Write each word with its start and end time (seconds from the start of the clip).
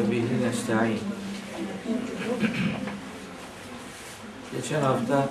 ve 0.00 0.10
bihi 0.10 0.42
nesta'in. 0.42 1.00
Geçen 4.52 4.80
hafta 4.80 5.28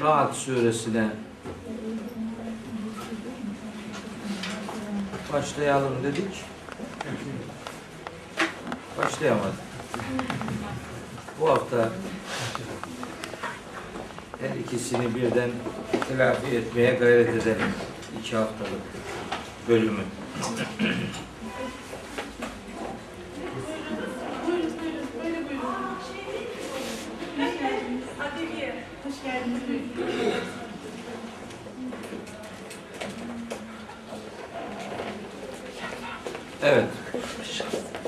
Rahat 0.00 0.36
suresine 0.36 1.08
başlayalım 5.32 5.92
dedik. 6.02 6.44
Başlayamadık. 8.98 9.54
Bu 11.40 11.50
hafta 11.50 11.88
her 14.40 14.56
ikisini 14.56 15.14
birden 15.14 15.50
telafi 16.08 16.56
etmeye 16.56 16.94
gayret 16.94 17.28
edelim. 17.28 17.72
İki 18.20 18.36
haftalık 18.36 18.82
bölümü. 19.68 20.02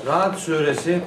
Rahat 0.09 0.39
suresi 0.39 1.01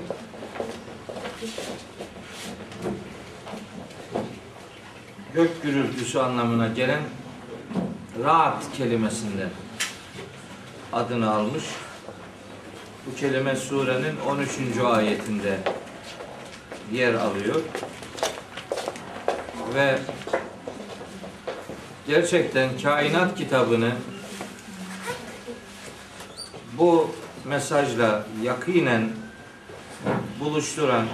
gök 5.34 5.62
gürültüsü 5.62 6.18
anlamına 6.18 6.68
gelen 6.68 7.00
rahat 8.24 8.72
kelimesinden 8.76 9.50
adını 10.92 11.34
almış. 11.34 11.64
Bu 13.06 13.16
kelime 13.16 13.56
surenin 13.56 14.16
13. 14.28 14.78
ayetinde 14.84 15.58
yer 16.92 17.14
alıyor. 17.14 17.60
Ve 19.74 19.98
gerçekten 22.06 22.78
kainat 22.82 23.36
kitabını 23.36 23.92
bu 26.78 27.10
mesajla 27.44 28.26
yakinen 28.42 29.10
buluşturan 30.40 31.06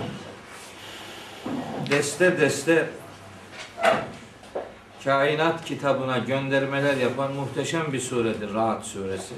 deste 1.90 2.40
deste 2.40 2.90
kainat 5.04 5.64
kitabına 5.64 6.18
göndermeler 6.18 6.96
yapan 6.96 7.32
muhteşem 7.32 7.92
bir 7.92 8.00
suredir 8.00 8.54
Rahat 8.54 8.86
suresi. 8.86 9.34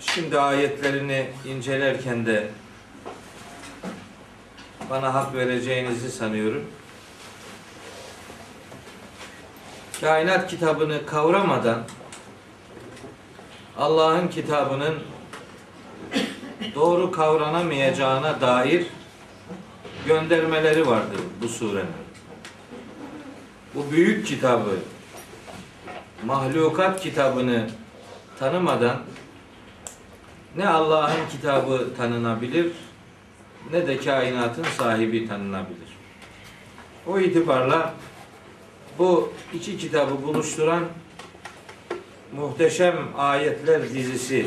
Şimdi 0.00 0.40
ayetlerini 0.40 1.26
incelerken 1.46 2.26
de 2.26 2.48
bana 4.90 5.14
hak 5.14 5.34
vereceğinizi 5.34 6.10
sanıyorum. 6.10 6.64
Kainat 10.00 10.50
kitabını 10.50 11.06
kavramadan 11.06 11.82
Allah'ın 13.78 14.28
kitabının 14.28 14.94
doğru 16.74 17.10
kavranamayacağına 17.10 18.40
dair 18.40 18.86
göndermeleri 20.06 20.86
vardır 20.86 21.20
bu 21.42 21.48
surenin. 21.48 21.86
Bu 23.74 23.90
büyük 23.90 24.26
kitabı, 24.26 24.76
mahlukat 26.26 27.00
kitabını 27.00 27.70
tanımadan 28.38 28.96
ne 30.56 30.68
Allah'ın 30.68 31.28
kitabı 31.30 31.88
tanınabilir 31.96 32.72
ne 33.72 33.86
de 33.86 33.96
kainatın 33.96 34.64
sahibi 34.78 35.28
tanınabilir. 35.28 35.90
O 37.06 37.18
itibarla 37.18 37.94
bu 38.98 39.32
iki 39.54 39.78
kitabı 39.78 40.22
buluşturan 40.22 40.84
muhteşem 42.36 42.96
ayetler 43.16 43.82
dizisi 43.82 44.46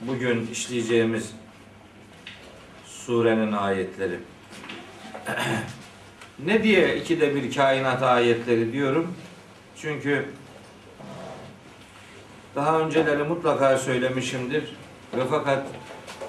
bugün 0.00 0.46
işleyeceğimiz 0.52 1.30
surenin 2.86 3.52
ayetleri. 3.52 4.18
ne 6.44 6.62
diye 6.62 6.96
ikide 6.96 7.34
bir 7.34 7.54
kainat 7.54 8.02
ayetleri 8.02 8.72
diyorum? 8.72 9.14
Çünkü 9.76 10.28
daha 12.54 12.80
önceleri 12.80 13.22
mutlaka 13.22 13.78
söylemişimdir 13.78 14.62
ve 15.16 15.22
fakat 15.30 15.66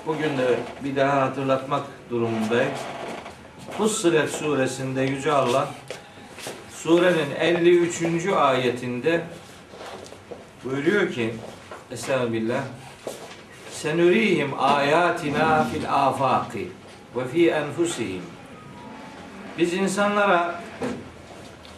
bugün 0.06 0.38
de 0.38 0.60
bir 0.84 0.96
daha 0.96 1.22
hatırlatmak 1.22 1.84
durumundayım. 2.10 2.72
Fussilet 3.78 4.30
suresinde 4.30 5.02
Yüce 5.02 5.32
Allah 5.32 5.74
surenin 6.70 7.36
53. 7.40 8.28
ayetinde 8.28 9.24
buyuruyor 10.72 11.12
ki 11.12 11.34
Estağfirullah 11.92 12.62
Senurihim 13.72 14.50
ayatina 14.60 15.64
fil 15.64 15.94
afaki 15.94 16.68
ve 17.16 17.28
fi 17.28 17.50
enfusihim 17.50 18.22
Biz 19.58 19.74
insanlara 19.74 20.62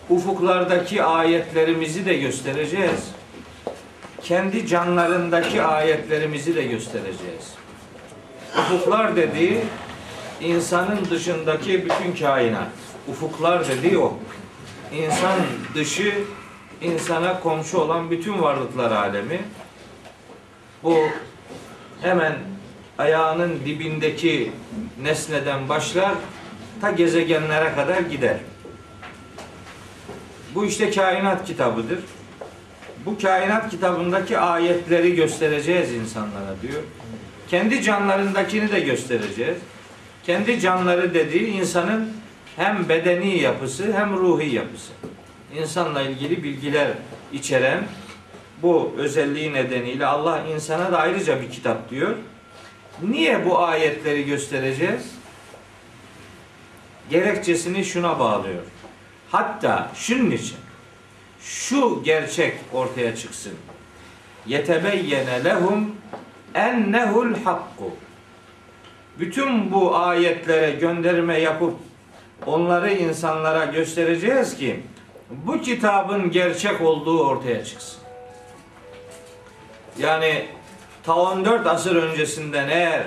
ufuklardaki 0.09 1.03
ayetlerimizi 1.03 2.05
de 2.05 2.13
göstereceğiz. 2.17 3.11
Kendi 4.23 4.67
canlarındaki 4.67 5.61
ayetlerimizi 5.61 6.55
de 6.55 6.63
göstereceğiz. 6.63 7.53
Ufuklar 8.59 9.15
dediği 9.15 9.57
insanın 10.41 11.05
dışındaki 11.09 11.85
bütün 11.85 12.15
kainat. 12.19 12.69
Ufuklar 13.07 13.67
dediği 13.67 13.97
o. 13.97 14.17
İnsan 14.93 15.39
dışı 15.75 16.13
insana 16.81 17.39
komşu 17.39 17.77
olan 17.77 18.11
bütün 18.11 18.41
varlıklar 18.41 18.91
alemi 18.91 19.39
bu 20.83 20.97
hemen 22.01 22.33
ayağının 22.97 23.59
dibindeki 23.65 24.51
nesneden 25.01 25.69
başlar 25.69 26.11
ta 26.81 26.91
gezegenlere 26.91 27.75
kadar 27.75 27.99
gider. 28.01 28.37
Bu 30.55 30.65
işte 30.65 30.91
kainat 30.91 31.45
kitabıdır. 31.45 31.99
Bu 33.05 33.17
kainat 33.17 33.69
kitabındaki 33.69 34.37
ayetleri 34.37 35.15
göstereceğiz 35.15 35.93
insanlara 35.93 36.55
diyor. 36.61 36.83
Kendi 37.49 37.83
canlarındakini 37.83 38.71
de 38.71 38.79
göstereceğiz. 38.79 39.57
Kendi 40.23 40.59
canları 40.59 41.13
dediği 41.13 41.47
insanın 41.47 42.13
hem 42.55 42.89
bedeni 42.89 43.39
yapısı 43.39 43.93
hem 43.93 44.17
ruhi 44.17 44.55
yapısı 44.55 44.91
insanla 45.55 46.01
ilgili 46.01 46.43
bilgiler 46.43 46.87
içeren 47.33 47.83
bu 48.61 48.93
özelliği 48.97 49.53
nedeniyle 49.53 50.05
Allah 50.05 50.45
insana 50.45 50.91
da 50.91 50.97
ayrıca 50.97 51.41
bir 51.41 51.51
kitap 51.51 51.89
diyor. 51.89 52.15
Niye 53.01 53.45
bu 53.45 53.59
ayetleri 53.59 54.25
göstereceğiz? 54.25 55.11
Gerekçesini 57.09 57.85
şuna 57.85 58.19
bağlıyor. 58.19 58.61
Hatta 59.31 59.91
şunun 59.95 60.31
için 60.31 60.57
şu 61.41 62.03
gerçek 62.03 62.53
ortaya 62.73 63.15
çıksın. 63.15 63.53
Yetebeyyene 64.47 65.43
lehum 65.43 65.95
ennehul 66.55 67.35
hakku. 67.43 67.95
Bütün 69.19 69.71
bu 69.71 69.97
ayetlere 69.97 70.71
gönderme 70.71 71.39
yapıp 71.39 71.73
onları 72.45 72.93
insanlara 72.93 73.65
göstereceğiz 73.65 74.57
ki 74.57 74.79
bu 75.29 75.61
kitabın 75.61 76.31
gerçek 76.31 76.81
olduğu 76.81 77.27
ortaya 77.27 77.65
çıksın. 77.65 77.99
Yani 79.97 80.45
ta 81.03 81.15
14 81.15 81.67
asır 81.67 81.95
öncesinden 81.95 82.69
eğer 82.69 83.03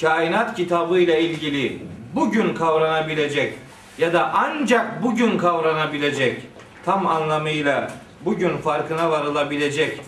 kainat 0.00 0.56
kitabı 0.56 0.98
ile 0.98 1.20
ilgili 1.20 1.82
bugün 2.14 2.54
kavranabilecek 2.54 3.58
ya 3.98 4.12
da 4.12 4.32
ancak 4.34 5.02
bugün 5.02 5.38
kavranabilecek 5.38 6.42
tam 6.84 7.06
anlamıyla 7.06 7.90
bugün 8.24 8.56
farkına 8.56 9.10
varılabilecek 9.10 10.00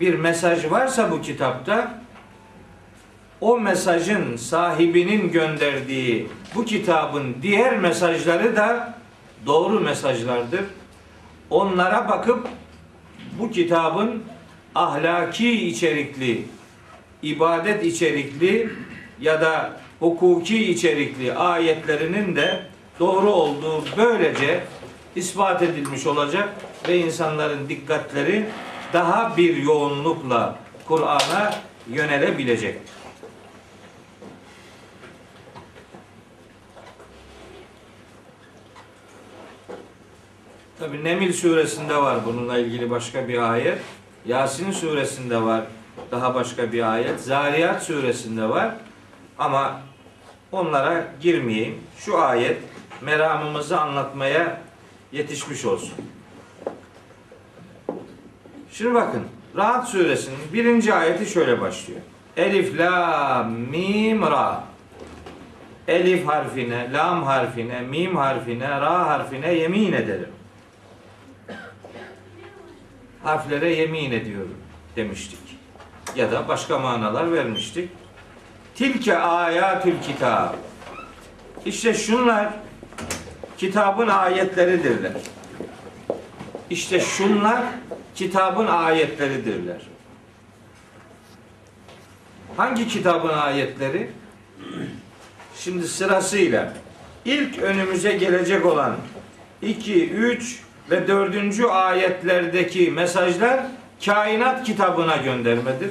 bir 0.00 0.14
mesaj 0.14 0.70
varsa 0.70 1.10
bu 1.10 1.22
kitapta 1.22 2.02
o 3.40 3.60
mesajın 3.60 4.36
sahibinin 4.36 5.32
gönderdiği 5.32 6.28
bu 6.54 6.64
kitabın 6.64 7.36
diğer 7.42 7.78
mesajları 7.78 8.56
da 8.56 8.94
doğru 9.46 9.80
mesajlardır. 9.80 10.60
Onlara 11.52 12.08
bakıp 12.08 12.48
bu 13.38 13.50
kitabın 13.50 14.22
ahlaki 14.74 15.68
içerikli, 15.68 16.44
ibadet 17.22 17.84
içerikli 17.84 18.70
ya 19.20 19.40
da 19.40 19.72
hukuki 20.00 20.70
içerikli 20.70 21.34
ayetlerinin 21.34 22.36
de 22.36 22.62
doğru 23.00 23.30
olduğu 23.30 23.84
böylece 23.96 24.64
ispat 25.16 25.62
edilmiş 25.62 26.06
olacak 26.06 26.48
ve 26.88 26.98
insanların 26.98 27.68
dikkatleri 27.68 28.46
daha 28.92 29.36
bir 29.36 29.56
yoğunlukla 29.56 30.58
Kur'an'a 30.88 31.54
yönelebilecektir. 31.90 33.01
Tabi 40.82 41.04
Nemil 41.04 41.32
suresinde 41.32 41.96
var 41.96 42.18
bununla 42.26 42.58
ilgili 42.58 42.90
başka 42.90 43.28
bir 43.28 43.52
ayet. 43.52 43.78
Yasin 44.26 44.70
suresinde 44.70 45.42
var 45.42 45.64
daha 46.10 46.34
başka 46.34 46.72
bir 46.72 46.92
ayet. 46.92 47.20
Zariyat 47.20 47.82
suresinde 47.82 48.48
var. 48.48 48.74
Ama 49.38 49.80
onlara 50.52 51.04
girmeyeyim. 51.20 51.78
Şu 51.98 52.18
ayet 52.18 52.56
meramımızı 53.00 53.80
anlatmaya 53.80 54.60
yetişmiş 55.12 55.64
olsun. 55.64 55.94
Şimdi 58.72 58.94
bakın 58.94 59.22
Rahat 59.56 59.88
suresinin 59.88 60.38
birinci 60.52 60.94
ayeti 60.94 61.26
şöyle 61.26 61.60
başlıyor. 61.60 62.00
Elif, 62.36 62.78
la, 62.78 63.42
mim, 63.70 64.22
ra. 64.22 64.64
Elif 65.88 66.26
harfine, 66.26 66.92
lam 66.92 67.22
harfine, 67.22 67.80
mim 67.80 68.16
harfine, 68.16 68.70
ra 68.70 69.06
harfine 69.06 69.54
yemin 69.54 69.92
ederim. 69.92 70.28
Harflere 73.22 73.74
yemin 73.74 74.12
ediyorum 74.12 74.56
demiştik. 74.96 75.38
Ya 76.16 76.32
da 76.32 76.48
başka 76.48 76.78
manalar 76.78 77.32
vermiştik. 77.32 77.90
Tilke 78.74 79.18
ayatül 79.18 79.94
kitab. 80.02 80.54
İşte 81.64 81.94
şunlar 81.94 82.48
kitabın 83.58 84.08
ayetleridirler. 84.08 85.12
İşte 86.70 87.00
şunlar 87.00 87.62
kitabın 88.14 88.66
ayetleridirler. 88.66 89.80
Hangi 92.56 92.88
kitabın 92.88 93.28
ayetleri? 93.28 94.10
Şimdi 95.56 95.88
sırasıyla 95.88 96.74
ilk 97.24 97.58
önümüze 97.58 98.12
gelecek 98.12 98.66
olan 98.66 98.96
2, 99.62 100.10
3 100.10 100.62
ve 100.92 101.08
4. 101.08 101.60
ayetlerdeki 101.70 102.90
mesajlar 102.90 103.60
kainat 104.04 104.64
kitabına 104.64 105.16
göndermedir. 105.16 105.90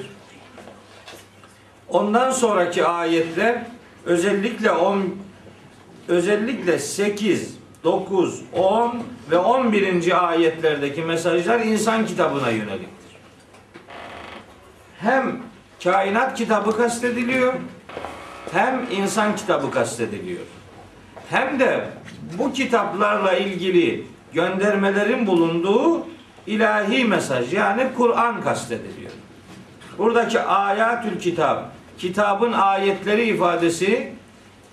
Ondan 1.89 2.31
sonraki 2.31 2.85
ayetler 2.85 3.61
özellikle 4.05 4.71
10 4.71 5.03
özellikle 6.07 6.79
8, 6.79 7.57
9, 7.83 8.41
10 8.53 9.03
ve 9.31 9.37
11. 9.37 10.29
ayetlerdeki 10.29 11.01
mesajlar 11.01 11.59
insan 11.59 12.05
kitabına 12.05 12.49
yöneliktir. 12.49 13.17
Hem 14.99 15.39
kainat 15.83 16.37
kitabı 16.37 16.77
kastediliyor, 16.77 17.53
hem 18.51 18.85
insan 18.91 19.35
kitabı 19.35 19.71
kastediliyor. 19.71 20.45
Hem 21.29 21.59
de 21.59 21.87
bu 22.37 22.53
kitaplarla 22.53 23.33
ilgili 23.33 24.05
göndermelerin 24.33 25.27
bulunduğu 25.27 26.05
ilahi 26.47 27.05
mesaj 27.05 27.53
yani 27.53 27.87
Kur'an 27.97 28.41
kastediliyor. 28.41 29.11
Buradaki 29.97 30.39
ayatül 30.39 31.19
kitap, 31.19 31.71
kitabın 31.97 32.53
ayetleri 32.53 33.23
ifadesi 33.23 34.11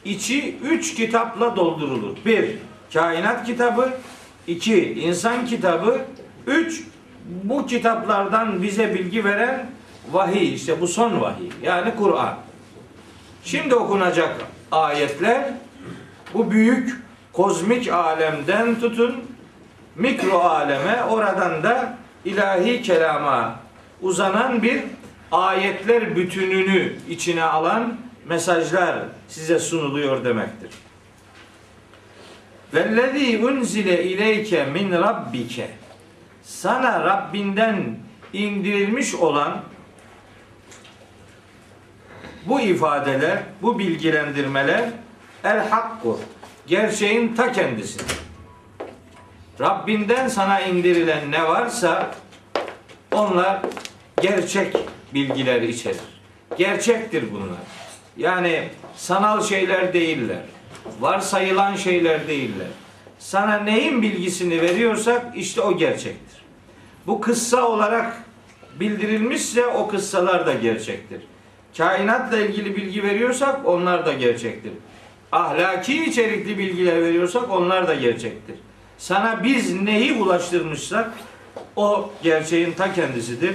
içi 0.04 0.56
üç 0.64 0.94
kitapla 0.94 1.56
doldurulur. 1.56 2.16
Bir, 2.26 2.50
kainat 2.92 3.46
kitabı. 3.46 3.90
iki 4.46 4.92
insan 4.92 5.46
kitabı. 5.46 6.00
Üç, 6.46 6.84
bu 7.44 7.66
kitaplardan 7.66 8.62
bize 8.62 8.94
bilgi 8.94 9.24
veren 9.24 9.66
vahiy. 10.12 10.54
işte 10.54 10.80
bu 10.80 10.86
son 10.86 11.20
vahiy. 11.20 11.48
Yani 11.62 11.94
Kur'an. 11.96 12.34
Şimdi 13.44 13.74
okunacak 13.74 14.36
ayetler 14.72 15.50
bu 16.34 16.50
büyük 16.50 16.96
kozmik 17.32 17.92
alemden 17.92 18.80
tutun 18.80 19.14
mikro 19.98 20.38
aleme 20.38 21.04
oradan 21.04 21.62
da 21.62 21.98
ilahi 22.24 22.82
kelama 22.82 23.60
uzanan 24.02 24.62
bir 24.62 24.82
ayetler 25.32 26.16
bütününü 26.16 26.92
içine 27.08 27.42
alan 27.42 27.96
mesajlar 28.28 28.98
size 29.28 29.58
sunuluyor 29.58 30.24
demektir. 30.24 30.70
Vellezî 32.74 33.44
unzile 33.44 34.04
ileyke 34.04 34.64
min 34.64 34.92
rabbike 34.92 35.70
sana 36.42 37.04
Rabbinden 37.04 37.96
indirilmiş 38.32 39.14
olan 39.14 39.62
bu 42.46 42.60
ifadeler, 42.60 43.38
bu 43.62 43.78
bilgilendirmeler 43.78 44.90
el 45.44 45.68
hakku 45.68 46.20
gerçeğin 46.66 47.34
ta 47.34 47.52
kendisidir. 47.52 48.17
Rabbinden 49.60 50.28
sana 50.28 50.60
indirilen 50.60 51.30
ne 51.30 51.48
varsa 51.48 52.14
onlar 53.12 53.60
gerçek 54.22 54.76
bilgiler 55.14 55.62
içerir. 55.62 56.00
Gerçektir 56.58 57.24
bunlar. 57.32 57.58
Yani 58.16 58.68
sanal 58.96 59.42
şeyler 59.42 59.92
değiller. 59.92 60.42
Varsayılan 61.00 61.76
şeyler 61.76 62.28
değiller. 62.28 62.66
Sana 63.18 63.56
neyin 63.56 64.02
bilgisini 64.02 64.62
veriyorsak 64.62 65.36
işte 65.36 65.60
o 65.60 65.76
gerçektir. 65.76 66.42
Bu 67.06 67.20
kıssa 67.20 67.68
olarak 67.68 68.22
bildirilmişse 68.80 69.66
o 69.66 69.88
kıssalar 69.88 70.46
da 70.46 70.54
gerçektir. 70.54 71.20
Kainatla 71.76 72.38
ilgili 72.38 72.76
bilgi 72.76 73.02
veriyorsak 73.02 73.66
onlar 73.66 74.06
da 74.06 74.12
gerçektir. 74.12 74.72
Ahlaki 75.32 76.04
içerikli 76.04 76.58
bilgiler 76.58 77.02
veriyorsak 77.02 77.50
onlar 77.50 77.88
da 77.88 77.94
gerçektir. 77.94 78.56
Sana 78.98 79.44
biz 79.44 79.82
neyi 79.82 80.12
ulaştırmışsak 80.12 81.10
o 81.76 82.12
gerçeğin 82.22 82.72
ta 82.72 82.92
kendisidir. 82.92 83.54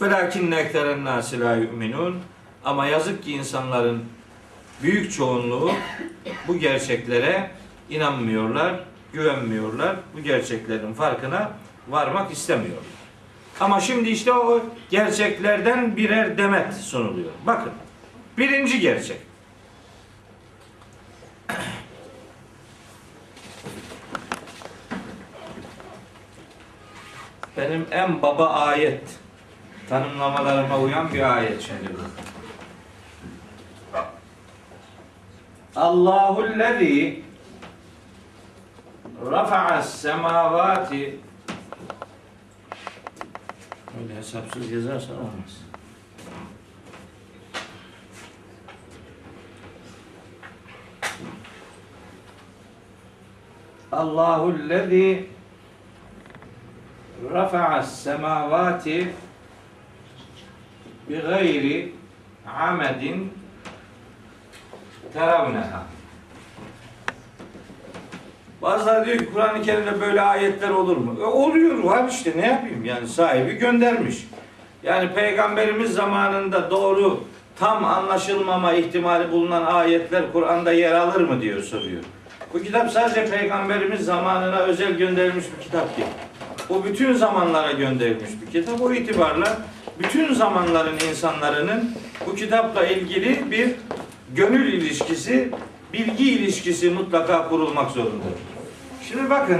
Velakinne 0.00 0.56
ekteren 0.56 1.04
nasi 1.04 1.40
la 1.40 1.56
yu'minun. 1.56 2.18
Ama 2.64 2.86
yazık 2.86 3.24
ki 3.24 3.32
insanların 3.32 4.04
büyük 4.82 5.12
çoğunluğu 5.12 5.72
bu 6.48 6.58
gerçeklere 6.58 7.50
inanmıyorlar, 7.90 8.80
güvenmiyorlar. 9.12 9.96
Bu 10.16 10.20
gerçeklerin 10.20 10.94
farkına 10.94 11.52
varmak 11.88 12.32
istemiyorlar. 12.32 12.84
Ama 13.60 13.80
şimdi 13.80 14.08
işte 14.08 14.32
o 14.32 14.62
gerçeklerden 14.90 15.96
birer 15.96 16.38
demet 16.38 16.74
sunuluyor. 16.74 17.30
Bakın. 17.46 17.72
Birinci 18.38 18.80
gerçek. 18.80 19.18
Benim 27.56 27.86
en 27.90 28.22
baba 28.22 28.48
ayet 28.50 29.18
tanımlamalarıma 29.88 30.78
uyan 30.78 31.12
bir 31.12 31.36
ayet 31.36 31.62
şimdi 31.62 31.90
bu. 31.94 32.00
Allahu'llezî 35.76 37.22
rafa'as 39.30 40.00
semavati 40.00 41.20
Öyle 44.02 44.16
hesapsız 44.16 44.70
yazarsan 44.70 45.16
olmaz. 45.16 45.64
Allahu'llezî 53.92 55.33
rafa'as 57.32 58.02
semavati 58.02 59.08
bi 61.08 61.20
gayri 61.20 61.92
amedin 62.58 63.32
teravneha. 65.12 65.82
Bazıları 68.62 69.06
diyor 69.06 69.18
ki 69.18 69.32
Kur'an-ı 69.32 69.62
Kerim'de 69.62 70.00
böyle 70.00 70.20
ayetler 70.20 70.70
olur 70.70 70.96
mu? 70.96 71.16
E, 71.20 71.24
oluyor 71.24 71.84
var 71.84 72.08
işte 72.10 72.32
ne 72.36 72.46
yapayım 72.46 72.84
yani 72.84 73.08
sahibi 73.08 73.52
göndermiş. 73.52 74.28
Yani 74.82 75.12
peygamberimiz 75.14 75.92
zamanında 75.92 76.70
doğru 76.70 77.24
tam 77.58 77.84
anlaşılmama 77.84 78.72
ihtimali 78.72 79.32
bulunan 79.32 79.64
ayetler 79.64 80.32
Kur'an'da 80.32 80.72
yer 80.72 80.92
alır 80.92 81.20
mı 81.20 81.40
diyor 81.40 81.62
soruyor. 81.62 82.02
Bu 82.52 82.62
kitap 82.62 82.90
sadece 82.90 83.30
peygamberimiz 83.30 84.00
zamanına 84.04 84.58
özel 84.58 84.92
gönderilmiş 84.92 85.44
bir 85.58 85.64
kitap 85.64 85.96
değil. 85.96 86.08
Bu 86.68 86.84
bütün 86.84 87.12
zamanlara 87.12 87.72
gönderilmiş 87.72 88.30
bir 88.42 88.52
kitap. 88.52 88.82
O 88.82 88.92
itibarla 88.92 89.58
bütün 89.98 90.34
zamanların 90.34 90.98
insanların 91.10 91.90
bu 92.26 92.34
kitapla 92.34 92.86
ilgili 92.86 93.50
bir 93.50 93.70
gönül 94.34 94.72
ilişkisi, 94.72 95.50
bilgi 95.92 96.30
ilişkisi 96.30 96.90
mutlaka 96.90 97.48
kurulmak 97.48 97.90
zorundadır. 97.90 98.40
Şimdi 99.08 99.30
bakın. 99.30 99.58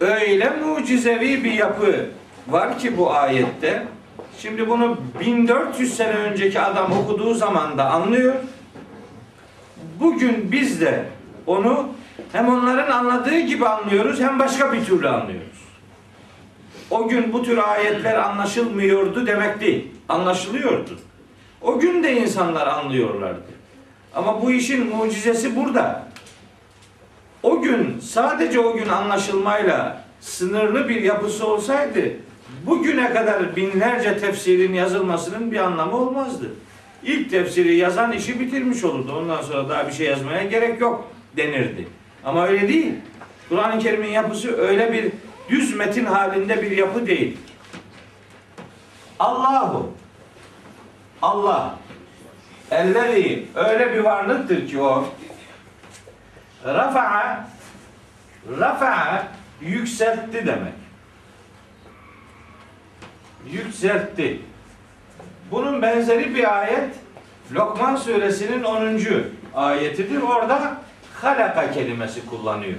öyle 0.00 0.50
mucizevi 0.50 1.44
bir 1.44 1.52
yapı 1.52 2.06
var 2.48 2.78
ki 2.78 2.98
bu 2.98 3.14
ayette. 3.14 3.86
Şimdi 4.38 4.68
bunu 4.68 4.98
1400 5.20 5.96
sene 5.96 6.12
önceki 6.12 6.60
adam 6.60 6.92
okuduğu 6.92 7.34
zaman 7.34 7.78
da 7.78 7.90
anlıyor. 7.90 8.34
Bugün 10.00 10.52
biz 10.52 10.80
de 10.80 11.04
onu 11.46 11.88
hem 12.32 12.48
onların 12.48 12.90
anladığı 12.90 13.40
gibi 13.40 13.66
anlıyoruz 13.68 14.20
hem 14.20 14.38
başka 14.38 14.72
bir 14.72 14.84
türlü 14.84 15.08
anlıyoruz. 15.08 15.64
O 16.90 17.08
gün 17.08 17.32
bu 17.32 17.42
tür 17.42 17.58
ayetler 17.58 18.14
anlaşılmıyordu 18.14 19.26
demek 19.26 19.60
değil. 19.60 19.88
Anlaşılıyordu. 20.08 20.98
O 21.62 21.78
gün 21.78 22.02
de 22.02 22.20
insanlar 22.20 22.66
anlıyorlardı. 22.66 23.52
Ama 24.14 24.42
bu 24.42 24.50
işin 24.50 24.96
mucizesi 24.96 25.56
burada. 25.56 26.06
O 27.42 27.62
gün 27.62 28.00
sadece 28.00 28.60
o 28.60 28.76
gün 28.76 28.88
anlaşılmayla 28.88 30.04
sınırlı 30.20 30.88
bir 30.88 31.02
yapısı 31.02 31.46
olsaydı 31.46 32.12
bugüne 32.66 33.12
kadar 33.12 33.56
binlerce 33.56 34.18
tefsirin 34.18 34.72
yazılmasının 34.72 35.52
bir 35.52 35.56
anlamı 35.56 35.96
olmazdı. 35.96 36.50
İlk 37.02 37.30
tefsiri 37.30 37.76
yazan 37.76 38.12
işi 38.12 38.40
bitirmiş 38.40 38.84
olurdu. 38.84 39.12
Ondan 39.16 39.42
sonra 39.42 39.68
daha 39.68 39.88
bir 39.88 39.92
şey 39.92 40.06
yazmaya 40.06 40.44
gerek 40.44 40.80
yok 40.80 41.08
denirdi. 41.36 41.88
Ama 42.24 42.46
öyle 42.46 42.68
değil. 42.68 42.94
Kur'an-ı 43.48 43.78
Kerim'in 43.78 44.08
yapısı 44.08 44.56
öyle 44.56 44.92
bir 44.92 45.12
düz 45.48 45.74
metin 45.74 46.04
halinde 46.04 46.62
bir 46.62 46.70
yapı 46.70 47.06
değil. 47.06 47.38
Allahu 49.18 49.92
Allah 51.22 51.78
Ellezî 52.70 53.46
öyle 53.54 53.94
bir 53.94 53.98
varlıktır 53.98 54.68
ki 54.68 54.80
o 54.80 55.08
rafa'a 56.64 57.48
rafa'a 58.60 59.28
yükseltti 59.60 60.46
demek. 60.46 60.72
Yükseltti. 63.50 64.40
Bunun 65.50 65.82
benzeri 65.82 66.34
bir 66.34 66.58
ayet 66.60 66.94
Lokman 67.52 67.96
suresinin 67.96 68.62
10. 68.62 69.00
ayetidir. 69.54 70.22
Orada 70.22 70.76
halaka 71.24 71.70
kelimesi 71.70 72.26
kullanıyor. 72.26 72.78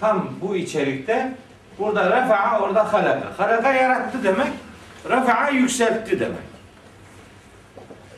Tam 0.00 0.28
bu 0.40 0.56
içerikte 0.56 1.32
burada 1.78 2.10
rafa'a 2.10 2.60
orada 2.60 2.92
halaka. 2.92 3.32
Halaka 3.38 3.72
yarattı 3.72 4.24
demek. 4.24 4.52
Rafa'a 5.10 5.50
yükseltti 5.50 6.20
demek. 6.20 6.52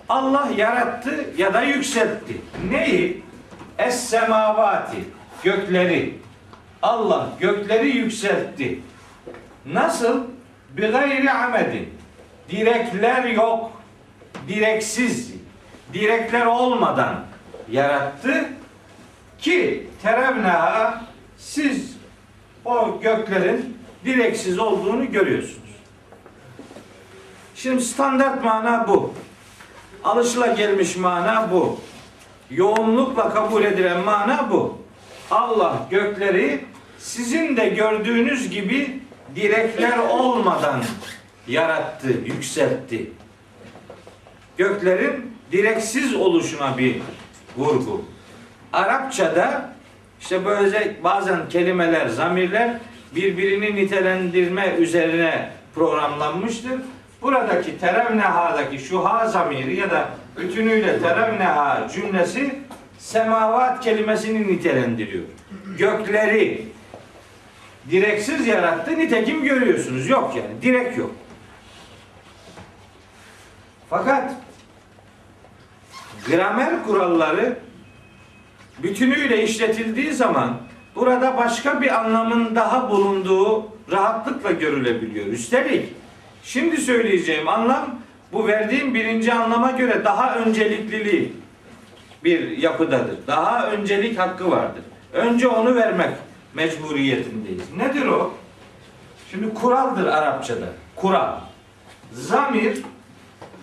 Allah 0.09 0.49
yarattı 0.57 1.25
ya 1.37 1.55
da 1.55 1.63
yükseltti. 1.63 2.41
Neyi? 2.71 3.23
Es 3.79 3.95
semavati 3.95 5.05
gökleri. 5.43 6.19
Allah 6.83 7.29
gökleri 7.41 7.89
yükseltti. 7.89 8.81
Nasıl? 9.67 10.21
Bir 10.71 10.93
gayri 10.93 11.31
amedin. 11.31 11.95
Direkler 12.51 13.25
yok. 13.25 13.73
Direksiz. 14.49 15.35
Direkler 15.93 16.47
olmadan 16.47 17.15
yarattı 17.71 18.45
ki 19.45 19.87
terevneha 20.03 21.05
siz 21.37 21.97
o 22.65 23.01
göklerin 23.01 23.79
direksiz 24.05 24.59
olduğunu 24.59 25.13
görüyorsunuz. 25.13 25.59
Şimdi 27.55 27.83
standart 27.83 28.45
mana 28.45 28.89
bu. 28.89 29.15
Alışılagelmiş 30.05 30.97
mana 30.97 31.49
bu. 31.53 31.81
Yoğunlukla 32.51 33.35
kabul 33.35 33.65
edilen 33.65 34.01
mana 34.01 34.51
bu. 34.51 34.79
Allah 35.31 35.87
gökleri 35.91 36.65
sizin 36.99 37.57
de 37.57 37.69
gördüğünüz 37.69 38.51
gibi 38.51 39.01
direkler 39.37 39.99
olmadan 39.99 40.83
yarattı, 41.49 42.09
yükseltti. 42.09 43.13
Göklerin 44.57 45.37
direksiz 45.53 46.15
oluşuna 46.15 46.79
bir 46.79 47.01
vurgu. 47.57 48.14
Arapçada 48.75 49.71
işte 50.21 50.45
böyle 50.45 50.97
bazen 51.05 51.49
kelimeler, 51.49 52.09
zamirler 52.09 52.71
birbirini 53.15 53.77
nitelendirme 53.77 54.75
üzerine 54.79 55.51
programlanmıştır. 55.75 56.81
Buradaki 57.23 57.79
terevneha'daki 57.79 58.79
şu 58.79 59.05
ha 59.05 59.29
zamiri 59.29 59.77
ya 59.77 59.91
da 59.91 60.09
bütünüyle 60.37 60.99
terevneha 60.99 61.89
cümlesi 61.95 62.59
semavat 62.99 63.85
kelimesini 63.85 64.49
nitelendiriyor. 64.49 65.25
Gökleri 65.79 66.69
direksiz 67.91 68.47
yarattı. 68.47 68.99
Nitekim 68.99 69.45
görüyorsunuz. 69.45 70.09
Yok 70.09 70.37
yani. 70.37 70.63
Direk 70.63 70.99
yok. 70.99 71.11
Fakat 73.91 74.33
gramer 76.27 76.85
kuralları 76.85 77.64
bütünüyle 78.83 79.43
işletildiği 79.43 80.13
zaman 80.13 80.57
burada 80.95 81.37
başka 81.37 81.83
bir 81.83 82.01
anlamın 82.01 82.55
daha 82.55 82.91
bulunduğu 82.91 83.67
rahatlıkla 83.91 84.51
görülebiliyor. 84.51 85.27
Üstelik 85.27 85.89
şimdi 86.43 86.77
söyleyeceğim 86.77 87.49
anlam 87.49 87.87
bu 88.33 88.47
verdiğim 88.47 88.95
birinci 88.95 89.33
anlama 89.33 89.71
göre 89.71 90.05
daha 90.05 90.37
önceliklili 90.37 91.33
bir 92.25 92.59
yapıdadır. 92.59 93.17
Daha 93.27 93.71
öncelik 93.71 94.19
hakkı 94.19 94.51
vardır. 94.51 94.83
Önce 95.13 95.49
onu 95.49 95.75
vermek 95.75 96.11
mecburiyetindeyiz. 96.55 97.63
Nedir 97.77 98.07
o? 98.07 98.35
Şimdi 99.31 99.55
kuraldır 99.55 100.07
Arapçada. 100.07 100.67
Kural. 100.97 101.37
Zamir 102.13 102.79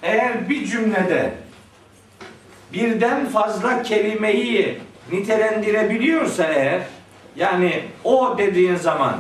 eğer 0.04 0.50
bir 0.50 0.66
cümlede 0.66 1.34
birden 2.74 3.26
fazla 3.26 3.84
kelimeyi 3.84 4.78
nitelendirebiliyorsa 5.12 6.44
eğer 6.44 6.82
yani 7.36 7.84
o 8.04 8.36
dediğin 8.38 8.76
zaman 8.76 9.16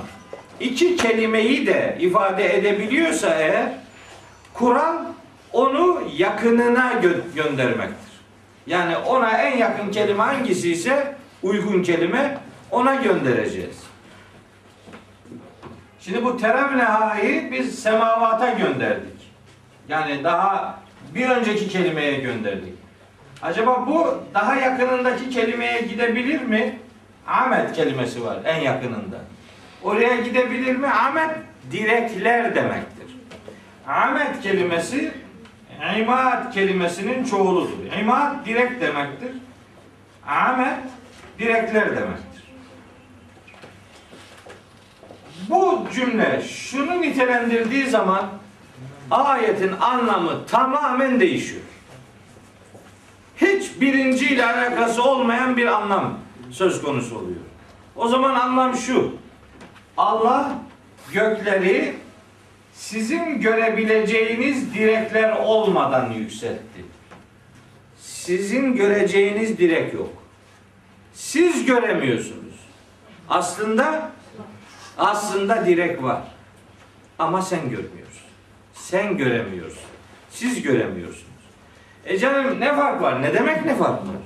iki 0.59 0.95
kelimeyi 0.95 1.67
de 1.67 1.97
ifade 1.99 2.57
edebiliyorsa 2.57 3.35
eğer 3.35 3.69
kural 4.53 4.97
onu 5.53 6.01
yakınına 6.17 6.91
gö- 6.91 7.35
göndermektir. 7.35 8.11
Yani 8.67 8.97
ona 8.97 9.37
en 9.37 9.57
yakın 9.57 9.91
kelime 9.91 10.23
hangisi 10.23 10.71
ise 10.71 11.15
uygun 11.43 11.83
kelime 11.83 12.37
ona 12.71 12.95
göndereceğiz. 12.95 13.77
Şimdi 15.99 16.25
bu 16.25 16.37
terevnehayı 16.37 17.51
biz 17.51 17.79
semavata 17.79 18.53
gönderdik. 18.53 19.31
Yani 19.89 20.23
daha 20.23 20.79
bir 21.15 21.29
önceki 21.29 21.67
kelimeye 21.69 22.13
gönderdik. 22.13 22.73
Acaba 23.41 23.87
bu 23.87 24.23
daha 24.33 24.55
yakınındaki 24.55 25.29
kelimeye 25.29 25.81
gidebilir 25.81 26.41
mi? 26.41 26.79
Ahmet 27.27 27.73
kelimesi 27.73 28.25
var 28.25 28.37
en 28.45 28.61
yakınında. 28.61 29.17
Oraya 29.83 30.15
gidebilir 30.15 30.75
mi? 30.75 30.87
Ahmet 30.87 31.29
direkler 31.71 32.55
demektir. 32.55 33.17
Ahmet 33.87 34.41
kelimesi 34.41 35.11
imad 35.97 36.53
kelimesinin 36.53 37.23
çoğuludur. 37.23 37.93
İmad 38.01 38.45
direk 38.45 38.81
demektir. 38.81 39.31
Ahmet 40.27 40.79
direkler 41.39 41.89
demektir. 41.89 42.43
Bu 45.49 45.87
cümle 45.93 46.41
şunu 46.41 47.01
nitelendirdiği 47.01 47.87
zaman 47.87 48.25
ayetin 49.11 49.71
anlamı 49.81 50.45
tamamen 50.45 51.19
değişiyor. 51.19 51.61
Hiç 53.41 53.81
birinciyle 53.81 54.45
alakası 54.45 55.03
olmayan 55.03 55.57
bir 55.57 55.67
anlam 55.67 56.19
söz 56.51 56.81
konusu 56.81 57.17
oluyor. 57.17 57.39
O 57.95 58.07
zaman 58.07 58.35
anlam 58.35 58.75
şu. 58.75 59.15
Allah 59.97 60.51
gökleri 61.13 61.95
sizin 62.73 63.41
görebileceğiniz 63.41 64.73
direkler 64.73 65.31
olmadan 65.31 66.11
yükseltti. 66.11 66.85
Sizin 67.99 68.75
göreceğiniz 68.75 69.57
direk 69.57 69.93
yok. 69.93 70.09
Siz 71.13 71.65
göremiyorsunuz. 71.65 72.55
Aslında 73.29 74.11
aslında 74.97 75.65
direk 75.65 76.03
var. 76.03 76.21
Ama 77.19 77.41
sen 77.41 77.61
görmüyorsun. 77.61 78.21
Sen 78.73 79.17
göremiyorsun. 79.17 79.83
Siz 80.29 80.61
göremiyorsunuz. 80.61 81.30
E 82.05 82.17
canım 82.17 82.59
ne 82.59 82.75
fark 82.75 83.01
var? 83.01 83.21
Ne 83.21 83.33
demek 83.33 83.65
ne 83.65 83.75
fark 83.75 83.99
var? 84.01 84.21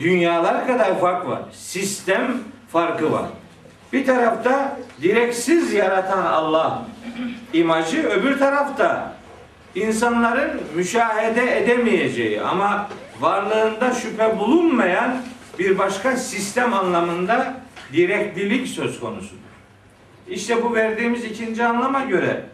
Dünyalar 0.00 0.66
kadar 0.66 1.00
fark 1.00 1.26
var. 1.26 1.42
Sistem 1.52 2.38
farkı 2.72 3.12
var. 3.12 3.26
Bir 3.92 4.06
tarafta 4.06 4.78
direksiz 5.02 5.72
yaratan 5.72 6.24
Allah 6.24 6.82
imajı, 7.52 8.08
öbür 8.08 8.38
tarafta 8.38 9.14
insanların 9.74 10.60
müşahede 10.74 11.58
edemeyeceği 11.58 12.42
ama 12.42 12.88
varlığında 13.20 13.94
şüphe 13.94 14.38
bulunmayan 14.38 15.22
bir 15.58 15.78
başka 15.78 16.16
sistem 16.16 16.74
anlamında 16.74 17.54
direklilik 17.92 18.68
söz 18.68 19.00
konusudur. 19.00 19.38
İşte 20.28 20.64
bu 20.64 20.74
verdiğimiz 20.74 21.24
ikinci 21.24 21.64
anlama 21.64 22.00
göre 22.00 22.44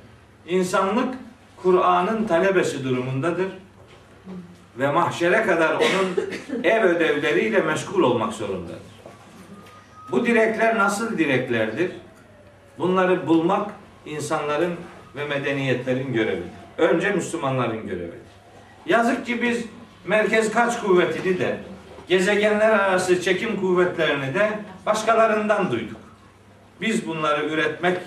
insanlık 0.47 1.14
Kur'an'ın 1.62 2.25
talebesi 2.25 2.85
durumundadır. 2.85 3.49
Ve 4.78 4.90
mahşere 4.90 5.43
kadar 5.43 5.75
onun 5.75 6.16
ev 6.64 6.83
ödevleriyle 6.83 7.61
meşgul 7.61 8.02
olmak 8.02 8.33
zorundadır. 8.33 8.95
Bu 10.11 10.26
direkler 10.26 10.78
nasıl 10.78 11.19
direklerdir? 11.19 11.90
Bunları 12.78 13.26
bulmak 13.26 13.71
insanların 14.07 14.75
ve 15.16 15.25
medeniyetlerin 15.25 16.12
görevidir. 16.12 16.50
Önce 16.78 17.11
Müslümanların 17.11 17.87
görevidir. 17.87 18.19
Yazık 18.87 19.26
ki 19.26 19.43
biz 19.43 19.64
merkez 20.04 20.52
kaç 20.52 20.81
kuvvetini 20.81 21.38
de 21.38 21.57
gezegenler 22.09 22.71
arası 22.71 23.23
çekim 23.23 23.61
kuvvetlerini 23.61 24.35
de 24.35 24.50
başkalarından 24.87 25.73
duyduk. 25.73 25.97
Biz 26.81 27.07
bunları 27.07 27.45
üretmek 27.45 27.99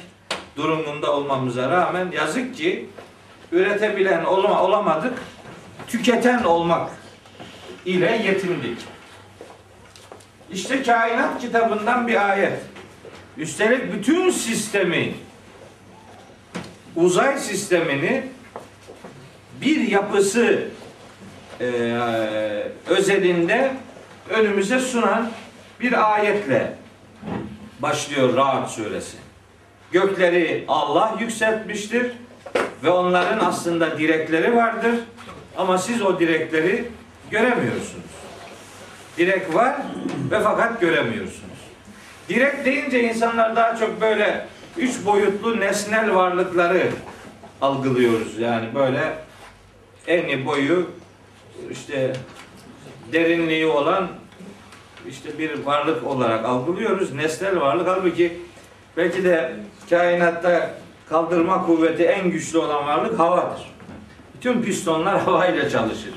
durumunda 0.55 1.15
olmamıza 1.15 1.71
rağmen 1.71 2.11
yazık 2.11 2.55
ki 2.55 2.89
üretebilen 3.51 4.23
olamadık, 4.25 5.13
tüketen 5.87 6.43
olmak 6.43 6.91
ile 7.85 8.21
yetindik. 8.25 8.77
İşte 10.51 10.83
kainat 10.83 11.41
kitabından 11.41 12.07
bir 12.07 12.29
ayet. 12.29 12.59
Üstelik 13.37 13.93
bütün 13.93 14.31
sistemi, 14.31 15.13
uzay 16.95 17.39
sistemini 17.39 18.23
bir 19.61 19.87
yapısı 19.87 20.67
e, 21.61 21.65
özelinde 22.87 23.71
önümüze 24.29 24.79
sunan 24.79 25.31
bir 25.79 26.13
ayetle 26.13 26.73
başlıyor 27.79 28.35
Ra'd 28.35 28.67
suresi. 28.67 29.17
Gökleri 29.91 30.65
Allah 30.67 31.17
yükseltmiştir 31.19 32.11
ve 32.83 32.89
onların 32.89 33.45
aslında 33.45 33.97
direkleri 33.97 34.55
vardır 34.55 34.95
ama 35.57 35.77
siz 35.77 36.01
o 36.01 36.19
direkleri 36.19 36.85
göremiyorsunuz. 37.31 38.07
Direk 39.17 39.53
var 39.53 39.75
ve 40.31 40.39
fakat 40.39 40.81
göremiyorsunuz. 40.81 41.57
Direk 42.29 42.65
deyince 42.65 43.03
insanlar 43.03 43.55
daha 43.55 43.75
çok 43.75 44.01
böyle 44.01 44.47
üç 44.77 45.05
boyutlu 45.05 45.59
nesnel 45.59 46.15
varlıkları 46.15 46.91
algılıyoruz. 47.61 48.39
Yani 48.39 48.75
böyle 48.75 49.17
eni 50.07 50.45
boyu 50.45 50.89
işte 51.71 52.13
derinliği 53.13 53.65
olan 53.65 54.07
işte 55.09 55.37
bir 55.39 55.65
varlık 55.65 56.07
olarak 56.07 56.45
algılıyoruz. 56.45 57.13
Nesnel 57.13 57.61
varlık 57.61 57.87
halbuki 57.87 58.39
belki 58.97 59.23
de 59.23 59.55
kainatta 59.89 60.73
kaldırma 61.09 61.65
kuvveti 61.65 62.03
en 62.03 62.31
güçlü 62.31 62.57
olan 62.57 62.87
varlık 62.87 63.19
havadır. 63.19 63.76
Bütün 64.37 64.61
pistonlar 64.61 65.21
havayla 65.23 65.69
çalışır. 65.69 66.13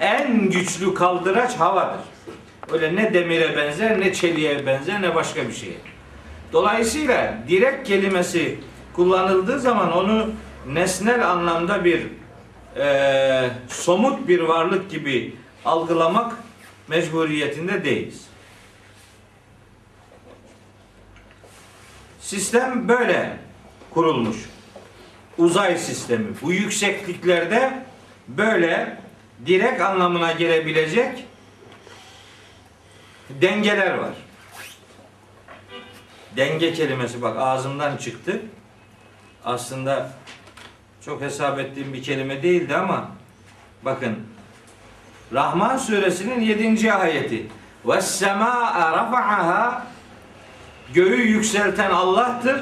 En 0.00 0.50
güçlü 0.50 0.94
kaldıraç 0.94 1.56
havadır. 1.56 2.00
Öyle 2.72 2.96
ne 2.96 3.14
demire 3.14 3.56
benzer, 3.56 4.00
ne 4.00 4.12
çeliğe 4.12 4.66
benzer, 4.66 5.02
ne 5.02 5.14
başka 5.14 5.48
bir 5.48 5.52
şeye. 5.52 5.76
Dolayısıyla 6.52 7.38
direk 7.48 7.86
kelimesi 7.86 8.58
kullanıldığı 8.92 9.60
zaman 9.60 9.92
onu 9.92 10.30
nesnel 10.68 11.30
anlamda 11.30 11.84
bir 11.84 12.06
e, 12.76 13.50
somut 13.68 14.28
bir 14.28 14.40
varlık 14.40 14.90
gibi 14.90 15.34
algılamak 15.64 16.32
mecburiyetinde 16.88 17.84
değiliz. 17.84 18.24
Sistem 22.20 22.88
böyle 22.88 23.36
kurulmuş. 23.90 24.36
Uzay 25.40 25.78
sistemi. 25.78 26.26
Bu 26.42 26.52
yüksekliklerde 26.52 27.82
böyle 28.28 28.98
direk 29.46 29.80
anlamına 29.80 30.32
gelebilecek 30.32 31.24
dengeler 33.30 33.94
var. 33.94 34.14
Denge 36.36 36.72
kelimesi 36.72 37.22
bak 37.22 37.36
ağzımdan 37.38 37.96
çıktı. 37.96 38.42
Aslında 39.44 40.10
çok 41.04 41.22
hesap 41.22 41.58
ettiğim 41.58 41.92
bir 41.92 42.02
kelime 42.02 42.42
değildi 42.42 42.76
ama 42.76 43.10
bakın 43.82 44.18
Rahman 45.32 45.76
suresinin 45.76 46.40
7. 46.40 46.92
ayeti. 46.92 47.46
Ve 47.84 48.02
semâ'a 48.02 48.92
rafa'aha 48.92 49.86
göğü 50.94 51.20
yükselten 51.20 51.90
Allah'tır. 51.90 52.56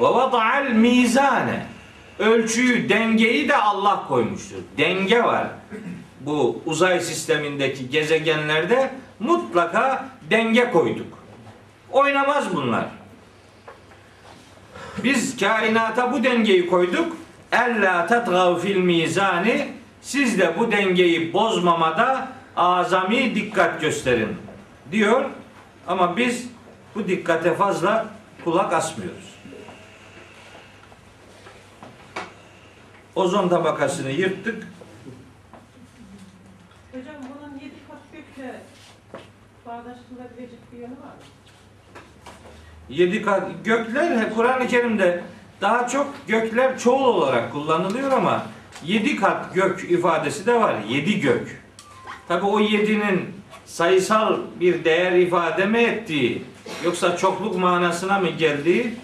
Ve 0.00 0.04
vada'al 0.04 0.70
mizane 0.70 1.77
ölçüyü, 2.18 2.88
dengeyi 2.88 3.48
de 3.48 3.56
Allah 3.56 4.04
koymuştur. 4.08 4.56
Denge 4.78 5.22
var. 5.22 5.46
Bu 6.20 6.62
uzay 6.66 7.00
sistemindeki 7.00 7.90
gezegenlerde 7.90 8.90
mutlaka 9.20 10.08
denge 10.30 10.70
koyduk. 10.70 11.18
Oynamaz 11.90 12.54
bunlar. 12.54 12.84
Biz 15.04 15.36
kainata 15.36 16.12
bu 16.12 16.24
dengeyi 16.24 16.66
koyduk. 16.66 17.16
Ella 17.52 18.06
tetgav 18.06 18.58
fil 18.58 18.76
mizani 18.76 19.68
siz 20.02 20.38
de 20.38 20.58
bu 20.58 20.72
dengeyi 20.72 21.32
bozmamada 21.32 22.28
azami 22.56 23.34
dikkat 23.34 23.80
gösterin 23.80 24.36
diyor. 24.92 25.24
Ama 25.86 26.16
biz 26.16 26.48
bu 26.94 27.08
dikkate 27.08 27.54
fazla 27.54 28.06
kulak 28.44 28.72
asmıyoruz. 28.72 29.27
Ozon 33.18 33.48
tabakasını 33.48 34.10
yırttık. 34.10 34.66
Hocam 36.92 37.14
bunun 37.22 37.54
yedi 37.58 37.74
kat 37.88 37.98
gökle 38.12 38.60
bağdaştırılabilecek 39.66 40.72
bir 40.72 40.78
yönü 40.78 40.90
var 40.90 40.94
mı? 40.96 41.22
Yedi 42.88 43.22
kat 43.22 43.48
gökler 43.64 44.34
Kur'an-ı 44.34 44.66
Kerim'de 44.66 45.22
daha 45.60 45.88
çok 45.88 46.14
gökler 46.28 46.78
çoğul 46.78 47.04
olarak 47.04 47.52
kullanılıyor 47.52 48.12
ama 48.12 48.46
yedi 48.84 49.16
kat 49.16 49.54
gök 49.54 49.90
ifadesi 49.90 50.46
de 50.46 50.54
var. 50.54 50.76
Yedi 50.88 51.20
gök. 51.20 51.62
Tabi 52.28 52.46
o 52.46 52.60
yedinin 52.60 53.34
sayısal 53.66 54.38
bir 54.60 54.84
değer 54.84 55.12
ifade 55.12 55.66
mi 55.66 55.78
ettiği 55.78 56.44
yoksa 56.84 57.16
çokluk 57.16 57.58
manasına 57.58 58.18
mı 58.18 58.28
geldiği 58.28 58.94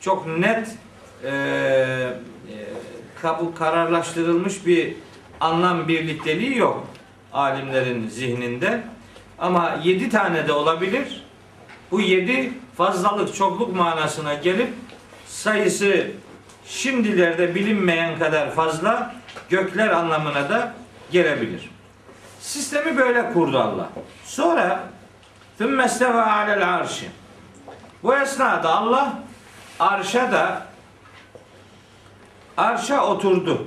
çok 0.00 0.26
net 0.26 0.76
e, 1.24 2.14
kabul 3.23 3.55
kararlaştırılmış 3.55 4.65
bir 4.65 4.95
anlam 5.39 5.87
birlikteliği 5.87 6.57
yok 6.57 6.87
alimlerin 7.33 8.07
zihninde. 8.07 8.83
Ama 9.39 9.75
yedi 9.83 10.09
tane 10.09 10.47
de 10.47 10.53
olabilir. 10.53 11.25
Bu 11.91 12.01
yedi 12.01 12.53
fazlalık, 12.77 13.35
çokluk 13.35 13.75
manasına 13.75 14.33
gelip 14.33 14.73
sayısı 15.27 16.07
şimdilerde 16.65 17.55
bilinmeyen 17.55 18.19
kadar 18.19 18.51
fazla 18.51 19.15
gökler 19.49 19.87
anlamına 19.87 20.49
da 20.49 20.73
gelebilir. 21.11 21.69
Sistemi 22.39 22.97
böyle 22.97 23.33
kurdu 23.33 23.59
Allah. 23.59 23.89
Sonra 24.25 24.79
ثُمَّ 25.59 25.83
اسْتَوَى 25.83 26.23
عَلَى 26.23 26.59
الْعَرْشِ 26.59 27.03
Bu 28.03 28.15
esnada 28.15 28.75
Allah 28.75 29.19
arşa 29.79 30.31
da 30.31 30.65
arşa 32.56 33.06
oturdu. 33.06 33.66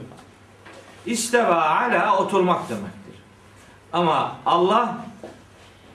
İsteva 1.05 1.61
ala 1.61 2.17
oturmak 2.17 2.69
demektir. 2.69 3.15
Ama 3.93 4.35
Allah 4.45 4.97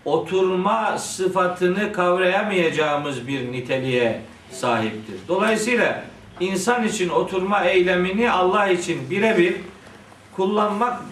oturma 0.05 0.98
sıfatını 0.98 1.92
kavrayamayacağımız 1.92 3.26
bir 3.26 3.52
niteliğe 3.52 4.22
sahiptir. 4.50 5.16
Dolayısıyla 5.28 6.05
insan 6.40 6.85
için 6.85 7.09
oturma 7.09 7.64
eylemini 7.64 8.31
Allah 8.31 8.68
için 8.68 9.11
birebir 9.11 9.57
kullanmak 10.37 11.02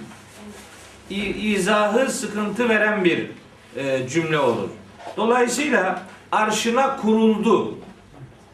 izahı 1.41 2.11
sıkıntı 2.11 2.69
veren 2.69 3.05
bir 3.05 3.27
e, 3.77 4.09
cümle 4.09 4.39
olur. 4.39 4.69
Dolayısıyla 5.17 6.03
arşına 6.33 6.97
kuruldu 6.97 7.75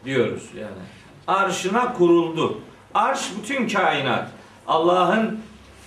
diyoruz 0.05 0.43
yani. 0.59 0.87
Arşına 1.27 1.93
kuruldu. 1.93 2.61
Arş 2.97 3.31
bütün 3.37 3.67
kainat. 3.67 4.27
Allah'ın 4.67 5.41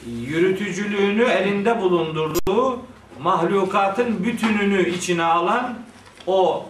yürütücülüğünü 0.06 1.22
elinde 1.22 1.80
bulundurduğu 1.80 2.78
mahlukatın 3.20 4.24
bütününü 4.24 4.88
içine 4.88 5.22
alan 5.22 5.78
o 6.26 6.66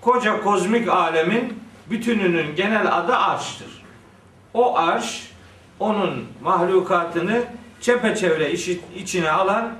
koca 0.00 0.40
kozmik 0.42 0.88
alemin 0.88 1.62
bütününün 1.90 2.56
genel 2.56 2.98
adı 2.98 3.16
arştır. 3.16 3.82
O 4.54 4.78
arş 4.78 5.30
onun 5.78 6.26
mahlukatını 6.42 7.42
çepeçevre 7.80 8.50
işi- 8.52 8.80
içine 8.96 9.30
alan 9.30 9.72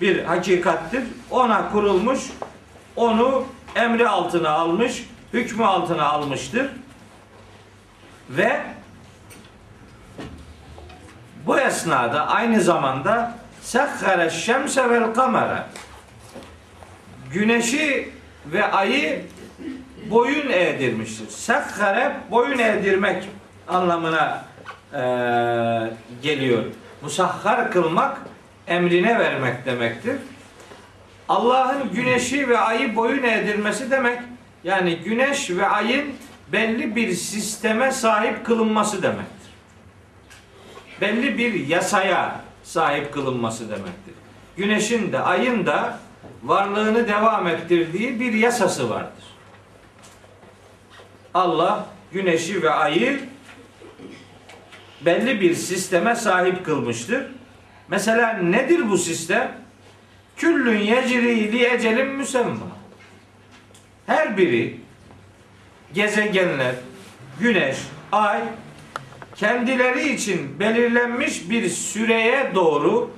bir 0.00 0.24
hakikattir. 0.24 1.04
Ona 1.30 1.70
kurulmuş, 1.70 2.20
onu 2.96 3.44
emri 3.74 4.08
altına 4.08 4.50
almış, 4.50 5.08
hükmü 5.32 5.64
altına 5.64 6.04
almıştır. 6.04 6.70
Ve 8.30 8.60
bu 11.46 11.58
esnada 11.58 12.26
aynı 12.26 12.60
zamanda 12.60 13.34
sekhara 13.62 14.30
şemse 14.30 14.90
vel 14.90 15.14
kamera 15.14 15.66
güneşi 17.32 18.10
ve 18.46 18.64
ayı 18.64 19.22
boyun 20.10 20.48
eğdirmiştir. 20.50 21.28
Sekhare 21.28 22.16
boyun 22.30 22.58
eğdirmek 22.58 23.28
anlamına 23.68 24.44
eee, 24.94 25.00
geliyor. 26.22 26.64
Musahhar 27.02 27.70
kılmak 27.70 28.18
emrine 28.66 29.18
vermek 29.18 29.66
demektir. 29.66 30.16
Allah'ın 31.28 31.92
güneşi 31.94 32.48
ve 32.48 32.58
ayı 32.58 32.96
boyun 32.96 33.22
eğdirmesi 33.22 33.90
demek 33.90 34.18
yani 34.64 34.96
güneş 34.96 35.50
ve 35.50 35.68
ayın 35.68 36.04
belli 36.52 36.96
bir 36.96 37.12
sisteme 37.12 37.92
sahip 37.92 38.46
kılınması 38.46 39.02
demektir. 39.02 39.39
Belli 41.00 41.38
bir 41.38 41.66
yasaya 41.66 42.40
sahip 42.62 43.12
kılınması 43.12 43.68
demektir. 43.68 44.14
Güneşin 44.56 45.12
de 45.12 45.18
ayın 45.18 45.66
da 45.66 45.98
varlığını 46.42 47.08
devam 47.08 47.46
ettirdiği 47.46 48.20
bir 48.20 48.32
yasası 48.32 48.90
vardır. 48.90 49.24
Allah 51.34 51.86
güneşi 52.12 52.62
ve 52.62 52.70
ayı 52.70 53.20
belli 55.00 55.40
bir 55.40 55.54
sisteme 55.54 56.16
sahip 56.16 56.64
kılmıştır. 56.64 57.26
Mesela 57.88 58.32
nedir 58.32 58.90
bu 58.90 58.98
sistem? 58.98 59.52
Küllün 60.36 60.78
yecri 60.78 61.52
li 61.52 61.64
ecelin 61.64 62.06
müsemma. 62.06 62.66
Her 64.06 64.36
biri 64.36 64.80
gezegenler, 65.94 66.74
güneş, 67.40 67.76
ay 68.12 68.40
kendileri 69.40 70.08
için 70.14 70.60
belirlenmiş 70.60 71.50
bir 71.50 71.68
süreye 71.68 72.54
doğru 72.54 73.10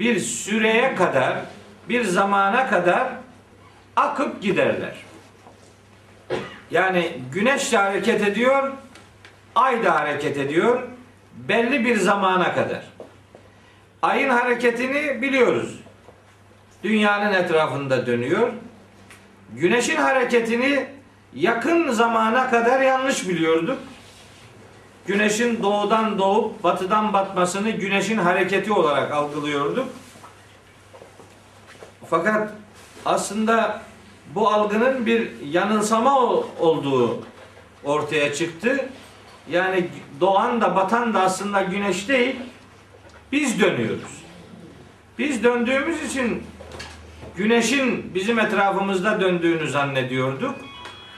bir 0.00 0.20
süreye 0.20 0.94
kadar 0.94 1.34
bir 1.88 2.04
zamana 2.04 2.70
kadar 2.70 3.08
akıp 3.96 4.42
giderler. 4.42 4.94
Yani 6.70 7.12
güneş 7.32 7.72
de 7.72 7.76
hareket 7.76 8.22
ediyor, 8.22 8.72
ay 9.54 9.84
da 9.84 9.94
hareket 9.94 10.36
ediyor 10.36 10.82
belli 11.48 11.84
bir 11.84 11.96
zamana 11.96 12.54
kadar. 12.54 12.82
Ayın 14.02 14.30
hareketini 14.30 15.22
biliyoruz. 15.22 15.80
Dünyanın 16.82 17.34
etrafında 17.34 18.06
dönüyor. 18.06 18.52
Güneşin 19.52 19.96
hareketini 19.96 20.86
yakın 21.34 21.90
zamana 21.90 22.50
kadar 22.50 22.80
yanlış 22.80 23.28
biliyorduk. 23.28 23.78
Güneşin 25.08 25.62
doğudan 25.62 26.18
doğup 26.18 26.64
batıdan 26.64 27.12
batmasını 27.12 27.70
güneşin 27.70 28.18
hareketi 28.18 28.72
olarak 28.72 29.12
algılıyorduk. 29.12 29.88
Fakat 32.10 32.52
aslında 33.06 33.82
bu 34.34 34.48
algının 34.48 35.06
bir 35.06 35.30
yanılsama 35.50 36.18
ol- 36.20 36.44
olduğu 36.58 37.18
ortaya 37.84 38.34
çıktı. 38.34 38.88
Yani 39.50 39.88
doğan 40.20 40.60
da 40.60 40.76
batan 40.76 41.14
da 41.14 41.20
aslında 41.20 41.62
güneş 41.62 42.08
değil, 42.08 42.36
biz 43.32 43.60
dönüyoruz. 43.60 44.22
Biz 45.18 45.44
döndüğümüz 45.44 46.02
için 46.10 46.42
güneşin 47.36 48.14
bizim 48.14 48.38
etrafımızda 48.38 49.20
döndüğünü 49.20 49.68
zannediyorduk. 49.68 50.54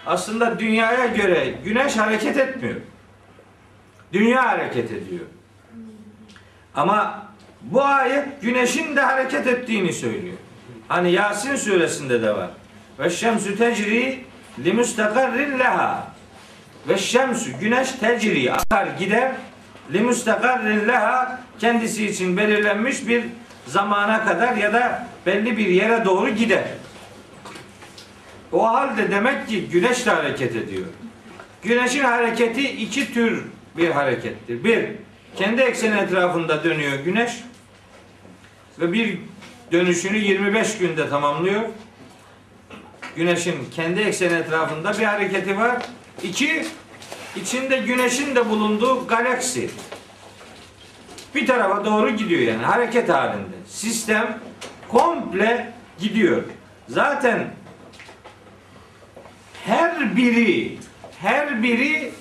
Aslında 0.07 0.59
dünyaya 0.59 1.07
göre 1.07 1.55
güneş 1.65 1.97
hareket 1.97 2.37
etmiyor. 2.37 2.77
Dünya 4.13 4.49
hareket 4.49 4.93
ediyor. 4.93 5.25
Ama 6.75 7.27
bu 7.63 7.85
ayet 7.85 8.43
güneşin 8.43 8.97
de 8.97 9.01
hareket 9.01 9.47
ettiğini 9.47 9.93
söylüyor. 9.93 10.37
Hani 10.89 11.13
Yasin 11.13 11.57
suresinde 11.57 12.23
de 12.23 12.37
var. 12.37 12.51
Ve 12.99 13.11
şemsü 13.11 13.57
tecri 13.57 14.25
li 14.65 14.73
müstakarrin 14.73 15.59
leha. 15.59 16.07
Ve 16.89 16.99
şemsü 16.99 17.53
güneş 17.53 17.93
tecri 17.93 18.53
akar 18.53 18.87
gider 18.99 19.33
li 19.93 20.01
müstakarrin 20.01 20.89
leha 20.89 21.41
kendisi 21.59 22.07
için 22.07 22.37
belirlenmiş 22.37 23.09
bir 23.09 23.25
zamana 23.67 24.25
kadar 24.25 24.57
ya 24.57 24.73
da 24.73 25.07
belli 25.27 25.57
bir 25.57 25.67
yere 25.67 26.05
doğru 26.05 26.29
gider. 26.29 26.65
O 28.53 28.67
halde 28.67 29.11
demek 29.11 29.49
ki 29.49 29.69
güneş 29.69 30.07
de 30.07 30.11
hareket 30.11 30.57
ediyor. 30.57 30.87
Güneşin 31.63 32.05
hareketi 32.05 32.71
iki 32.71 33.15
tür 33.15 33.45
bir 33.77 33.91
harekettir. 33.91 34.65
Bir, 34.65 34.89
kendi 35.37 35.63
ekseni 35.63 36.01
etrafında 36.01 36.65
dönüyor 36.65 36.99
güneş 36.99 37.33
ve 38.79 38.93
bir 38.93 39.19
dönüşünü 39.73 40.19
25 40.19 40.79
günde 40.79 41.09
tamamlıyor. 41.09 41.63
Güneşin 43.17 43.55
kendi 43.75 44.01
ekseni 44.01 44.39
etrafında 44.39 44.99
bir 44.99 45.05
hareketi 45.05 45.59
var. 45.59 45.83
İki, 46.23 46.67
içinde 47.37 47.77
güneşin 47.77 48.37
de 48.37 48.51
bulunduğu 48.51 49.07
galaksi. 49.07 49.71
Bir 51.35 51.47
tarafa 51.47 51.85
doğru 51.85 52.11
gidiyor 52.11 52.41
yani 52.41 52.65
hareket 52.65 53.09
halinde. 53.09 53.57
Sistem 53.69 54.39
komple 54.89 55.73
gidiyor. 55.99 56.43
Zaten 56.89 57.55
her 59.67 60.17
biri 60.17 60.79
her 61.23 61.63
biri 61.63 62.13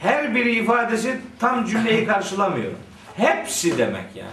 her 0.00 0.34
biri 0.34 0.50
ifadesi 0.50 1.20
tam 1.38 1.66
cümleyi 1.66 2.06
karşılamıyor. 2.06 2.72
Hepsi 3.16 3.78
demek 3.78 4.06
yani. 4.14 4.30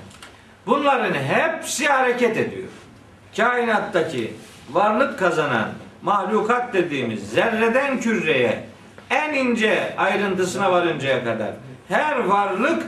Bunların 0.67 1.13
hepsi 1.13 1.87
hareket 1.87 2.37
ediyor. 2.37 2.67
Kainattaki 3.37 4.33
varlık 4.71 5.19
kazanan 5.19 5.69
mahlukat 6.01 6.73
dediğimiz 6.73 7.29
zerreden 7.29 7.99
küreye 7.99 8.63
en 9.09 9.33
ince 9.33 9.95
ayrıntısına 9.97 10.71
varıncaya 10.71 11.23
kadar 11.23 11.51
her 11.87 12.19
varlık 12.19 12.83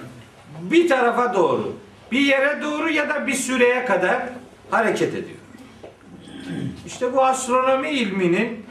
bir 0.61 0.89
tarafa 0.89 1.33
doğru, 1.33 1.75
bir 2.11 2.19
yere 2.19 2.61
doğru 2.63 2.89
ya 2.89 3.09
da 3.09 3.27
bir 3.27 3.33
süreye 3.33 3.85
kadar 3.85 4.19
hareket 4.71 5.13
ediyor. 5.13 5.39
İşte 6.85 7.13
bu 7.13 7.25
astronomi 7.25 7.89
ilminin 7.89 8.65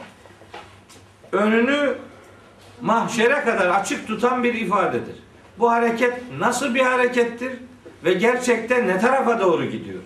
önünü 1.31 1.95
mahşere 2.81 3.41
kadar 3.41 3.67
açık 3.67 4.07
tutan 4.07 4.43
bir 4.43 4.53
ifadedir. 4.53 5.15
Bu 5.59 5.71
hareket 5.71 6.13
nasıl 6.39 6.75
bir 6.75 6.81
harekettir 6.81 7.51
ve 8.03 8.13
gerçekten 8.13 8.87
ne 8.87 8.99
tarafa 8.99 9.39
doğru 9.39 9.65
gidiyor? 9.65 9.99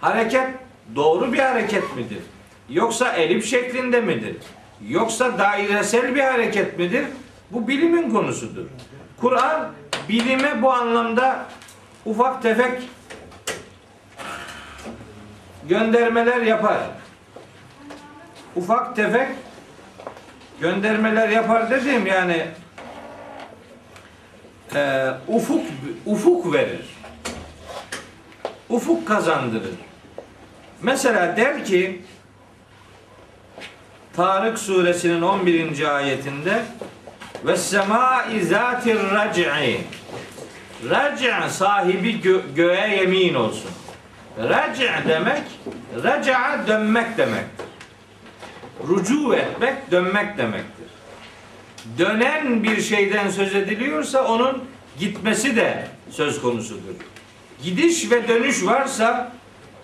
Hareket 0.00 0.48
doğru 0.94 1.32
bir 1.32 1.38
hareket 1.38 1.96
midir? 1.96 2.22
Yoksa 2.68 3.12
elip 3.12 3.44
şeklinde 3.44 4.00
midir? 4.00 4.36
Yoksa 4.88 5.38
dairesel 5.38 6.14
bir 6.14 6.20
hareket 6.20 6.78
midir? 6.78 7.04
Bu 7.50 7.68
bilimin 7.68 8.10
konusudur. 8.10 8.66
Kur'an 9.20 9.72
bilime 10.08 10.62
bu 10.62 10.72
anlamda 10.72 11.46
ufak 12.06 12.42
tefek 12.42 12.82
göndermeler 15.68 16.40
yapar. 16.40 16.78
Ufak 18.56 18.96
tefek 18.96 19.28
göndermeler 20.64 21.28
yapar 21.28 21.70
dediğim 21.70 22.06
yani 22.06 22.46
e, 24.74 25.10
ufuk 25.28 25.62
ufuk 26.06 26.54
verir. 26.54 26.86
Ufuk 28.68 29.08
kazandırır. 29.08 29.74
Mesela 30.82 31.36
der 31.36 31.64
ki 31.64 32.02
Tarık 34.16 34.58
suresinin 34.58 35.22
11. 35.22 35.96
ayetinde 35.96 36.62
ve 37.44 37.56
semai 37.56 38.44
zatir 38.44 38.98
rac'i 39.10 39.50
Rac' 40.90 41.50
sahibi 41.50 42.10
gö- 42.10 42.54
göğe 42.54 42.96
yemin 42.96 43.34
olsun. 43.34 43.70
Rac' 44.38 45.08
demek 45.08 45.42
raca 46.04 46.66
dönmek 46.68 47.18
demektir. 47.18 47.63
Rucu 48.88 49.34
etmek 49.34 49.90
dönmek 49.90 50.38
demektir. 50.38 50.86
Dönen 51.98 52.62
bir 52.62 52.80
şeyden 52.80 53.30
söz 53.30 53.54
ediliyorsa 53.54 54.24
onun 54.24 54.64
gitmesi 54.98 55.56
de 55.56 55.86
söz 56.10 56.42
konusudur. 56.42 56.94
Gidiş 57.62 58.10
ve 58.10 58.28
dönüş 58.28 58.66
varsa 58.66 59.32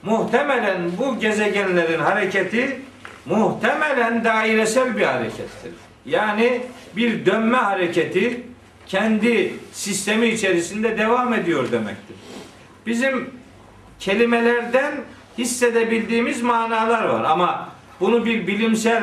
muhtemelen 0.02 0.90
bu 0.98 1.18
gezegenlerin 1.18 1.98
hareketi 1.98 2.80
muhtemelen 3.26 4.24
dairesel 4.24 4.96
bir 4.96 5.02
harekettir. 5.02 5.72
Yani 6.06 6.62
bir 6.96 7.26
dönme 7.26 7.56
hareketi 7.56 8.42
kendi 8.86 9.54
sistemi 9.72 10.26
içerisinde 10.26 10.98
devam 10.98 11.34
ediyor 11.34 11.72
demektir. 11.72 12.16
Bizim 12.86 13.30
kelimelerden 13.98 14.94
hissedebildiğimiz 15.38 16.42
manalar 16.42 17.04
var 17.04 17.24
ama 17.24 17.68
bunu 18.00 18.24
bir 18.24 18.46
bilimsel 18.46 19.02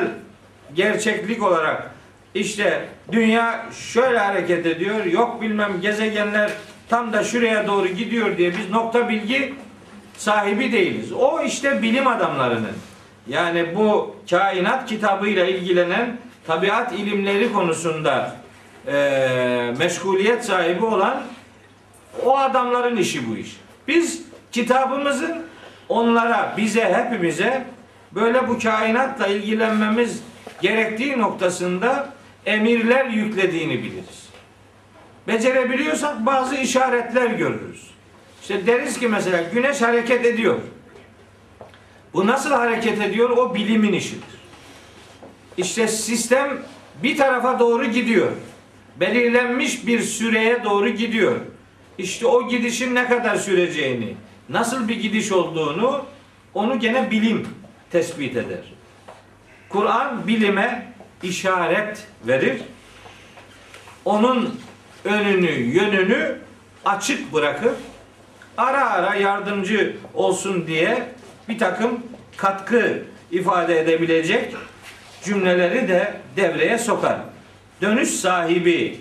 gerçeklik 0.74 1.42
olarak 1.42 1.90
işte 2.34 2.88
dünya 3.12 3.66
şöyle 3.92 4.18
hareket 4.18 4.66
ediyor. 4.66 5.04
Yok 5.04 5.42
bilmem 5.42 5.80
gezegenler 5.80 6.50
tam 6.88 7.12
da 7.12 7.24
şuraya 7.24 7.66
doğru 7.66 7.88
gidiyor 7.88 8.36
diye 8.36 8.50
biz 8.58 8.70
nokta 8.70 9.08
bilgi 9.08 9.54
sahibi 10.16 10.72
değiliz. 10.72 11.12
O 11.12 11.42
işte 11.42 11.82
bilim 11.82 12.06
adamlarının 12.06 12.76
yani 13.28 13.76
bu 13.76 14.16
kainat 14.30 14.88
kitabıyla 14.88 15.44
ilgilenen 15.46 16.16
tabiat 16.46 16.92
ilimleri 16.92 17.52
konusunda 17.52 18.36
eee 18.86 19.74
meşguliyet 19.78 20.44
sahibi 20.44 20.84
olan 20.84 21.22
o 22.24 22.38
adamların 22.38 22.96
işi 22.96 23.30
bu 23.30 23.36
iş. 23.36 23.56
Biz 23.88 24.22
kitabımızın 24.52 25.42
onlara, 25.88 26.54
bize, 26.56 26.84
hepimize 26.94 27.64
böyle 28.14 28.48
bu 28.48 28.58
kainatla 28.58 29.26
ilgilenmemiz 29.26 30.22
gerektiği 30.62 31.18
noktasında 31.18 32.12
emirler 32.46 33.06
yüklediğini 33.06 33.78
biliriz. 33.82 34.28
Becerebiliyorsak 35.28 36.26
bazı 36.26 36.56
işaretler 36.56 37.26
görürüz. 37.30 37.90
İşte 38.42 38.66
deriz 38.66 38.98
ki 38.98 39.08
mesela 39.08 39.42
güneş 39.42 39.82
hareket 39.82 40.26
ediyor. 40.26 40.58
Bu 42.14 42.26
nasıl 42.26 42.50
hareket 42.50 43.00
ediyor? 43.00 43.30
O 43.30 43.54
bilimin 43.54 43.92
işidir. 43.92 44.38
İşte 45.56 45.88
sistem 45.88 46.58
bir 47.02 47.16
tarafa 47.16 47.58
doğru 47.58 47.84
gidiyor. 47.84 48.32
Belirlenmiş 49.00 49.86
bir 49.86 50.00
süreye 50.00 50.64
doğru 50.64 50.88
gidiyor. 50.88 51.36
İşte 51.98 52.26
o 52.26 52.48
gidişin 52.48 52.94
ne 52.94 53.08
kadar 53.08 53.36
süreceğini, 53.36 54.14
nasıl 54.48 54.88
bir 54.88 55.00
gidiş 55.00 55.32
olduğunu 55.32 56.04
onu 56.54 56.78
gene 56.78 57.10
bilim 57.10 57.48
tespit 57.90 58.36
eder. 58.36 58.64
Kur'an 59.68 60.28
bilime 60.28 60.92
işaret 61.22 62.06
verir. 62.26 62.60
Onun 64.04 64.60
önünü, 65.04 65.50
yönünü 65.50 66.38
açık 66.84 67.32
bırakır. 67.32 67.72
Ara 68.56 68.90
ara 68.90 69.14
yardımcı 69.14 69.96
olsun 70.14 70.66
diye 70.66 71.02
bir 71.48 71.58
takım 71.58 72.02
katkı 72.36 73.02
ifade 73.30 73.80
edebilecek 73.80 74.54
cümleleri 75.24 75.88
de 75.88 76.14
devreye 76.36 76.78
sokar. 76.78 77.18
Dönüş 77.82 78.08
sahibi 78.08 79.00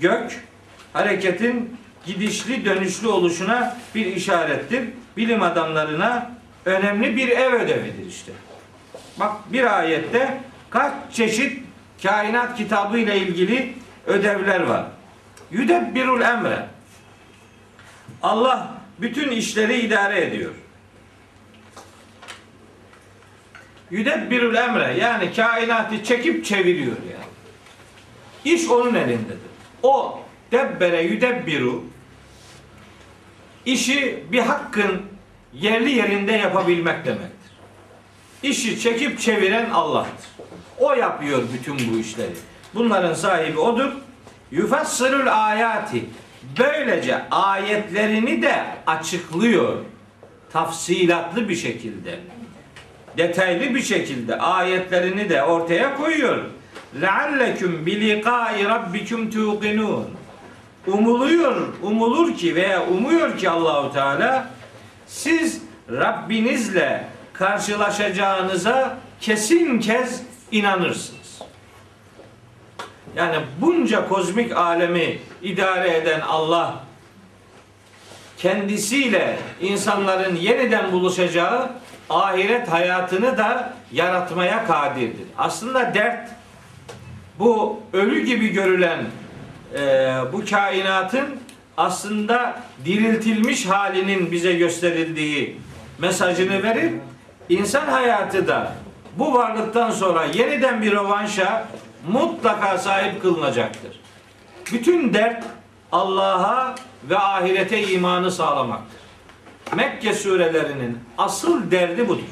gök 0.00 0.44
hareketin 0.92 1.76
gidişli 2.06 2.64
dönüşlü 2.64 3.08
oluşuna 3.08 3.76
bir 3.94 4.06
işarettir. 4.06 4.84
Bilim 5.16 5.42
adamlarına 5.42 6.35
önemli 6.66 7.16
bir 7.16 7.28
ev 7.28 7.52
ödevidir 7.52 8.06
işte. 8.08 8.32
Bak 9.16 9.52
bir 9.52 9.78
ayette 9.78 10.40
kaç 10.70 10.92
çeşit 11.12 11.62
kainat 12.02 12.56
kitabı 12.56 12.98
ile 12.98 13.18
ilgili 13.18 13.74
ödevler 14.06 14.60
var. 14.60 14.86
Yüdebbirul 15.50 16.20
emre. 16.20 16.66
Allah 18.22 18.74
bütün 18.98 19.30
işleri 19.30 19.80
idare 19.80 20.24
ediyor. 20.24 20.52
Yüdebbirul 23.90 24.54
emre 24.54 24.96
yani 25.00 25.32
kainatı 25.34 26.04
çekip 26.04 26.44
çeviriyor 26.44 26.96
yani. 27.12 27.26
İş 28.54 28.68
onun 28.68 28.94
elindedir. 28.94 29.38
O 29.82 30.20
debbere 30.52 31.02
yüdebbiru 31.02 31.84
işi 33.66 34.24
bir 34.32 34.40
hakkın 34.40 35.15
yerli 35.60 35.90
yerinde 35.90 36.32
yapabilmek 36.32 37.04
demektir. 37.04 37.52
İşi 38.42 38.80
çekip 38.80 39.20
çeviren 39.20 39.70
Allah'tır. 39.70 40.30
O 40.78 40.92
yapıyor 40.92 41.42
bütün 41.52 41.92
bu 41.92 41.98
işleri. 41.98 42.34
Bunların 42.74 43.14
sahibi 43.14 43.58
odur. 43.58 43.92
Yufassirul 44.50 45.26
ayati. 45.46 46.04
Böylece 46.58 47.28
ayetlerini 47.30 48.42
de 48.42 48.64
açıklıyor. 48.86 49.76
Tafsilatlı 50.52 51.48
bir 51.48 51.56
şekilde. 51.56 52.18
Detaylı 53.16 53.74
bir 53.74 53.82
şekilde 53.82 54.38
ayetlerini 54.38 55.28
de 55.28 55.42
ortaya 55.42 55.96
koyuyor. 55.96 56.44
Lealleküm 57.00 57.86
bilikai 57.86 58.64
rabbikum 58.64 59.30
tuqinun. 59.30 60.06
Umuluyor, 60.86 61.68
umulur 61.82 62.36
ki 62.36 62.54
veya 62.54 62.86
umuyor 62.86 63.38
ki 63.38 63.50
Allahu 63.50 63.92
Teala 63.92 64.55
siz 65.06 65.62
Rabbinizle 65.90 67.04
karşılaşacağınıza 67.32 68.96
kesin 69.20 69.80
kez 69.80 70.22
inanırsınız. 70.52 71.42
Yani 73.16 73.36
bunca 73.60 74.08
kozmik 74.08 74.56
alemi 74.56 75.18
idare 75.42 75.96
eden 75.96 76.20
Allah 76.20 76.74
kendisiyle 78.38 79.38
insanların 79.60 80.36
yeniden 80.36 80.92
buluşacağı 80.92 81.70
ahiret 82.10 82.68
hayatını 82.68 83.38
da 83.38 83.74
yaratmaya 83.92 84.66
kadirdir. 84.66 85.26
Aslında 85.38 85.94
dert 85.94 86.30
bu 87.38 87.80
ölü 87.92 88.24
gibi 88.24 88.48
görülen 88.48 89.04
e, 89.74 89.78
bu 90.32 90.44
kainatın 90.50 91.40
aslında 91.76 92.62
diriltilmiş 92.84 93.66
halinin 93.66 94.32
bize 94.32 94.52
gösterildiği 94.52 95.60
mesajını 95.98 96.62
verip 96.62 96.92
insan 97.48 97.86
hayatı 97.86 98.46
da 98.46 98.72
bu 99.18 99.34
varlıktan 99.34 99.90
sonra 99.90 100.24
yeniden 100.24 100.82
bir 100.82 100.92
rövanşa 100.92 101.68
mutlaka 102.08 102.78
sahip 102.78 103.22
kılınacaktır. 103.22 104.00
Bütün 104.72 105.14
dert 105.14 105.44
Allah'a 105.92 106.74
ve 107.10 107.18
ahirete 107.18 107.82
imanı 107.82 108.30
sağlamaktır. 108.30 109.00
Mekke 109.76 110.14
surelerinin 110.14 110.98
asıl 111.18 111.70
derdi 111.70 112.08
budur. 112.08 112.22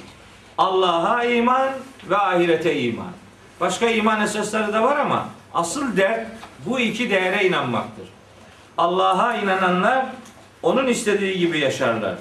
Allah'a 0.59 1.25
iman 1.25 1.69
ve 2.11 2.17
ahirete 2.17 2.81
iman. 2.81 3.13
Başka 3.61 3.91
iman 3.91 4.21
esasları 4.21 4.73
da 4.73 4.83
var 4.83 4.97
ama 4.97 5.29
asıl 5.55 5.97
dert 5.97 6.27
bu 6.67 6.81
iki 6.81 7.11
değere 7.11 7.47
inanmaktır. 7.47 8.09
Allah'a 8.79 9.37
inananlar 9.37 10.07
onun 10.63 10.87
istediği 10.87 11.39
gibi 11.39 11.59
yaşarlar. 11.59 12.15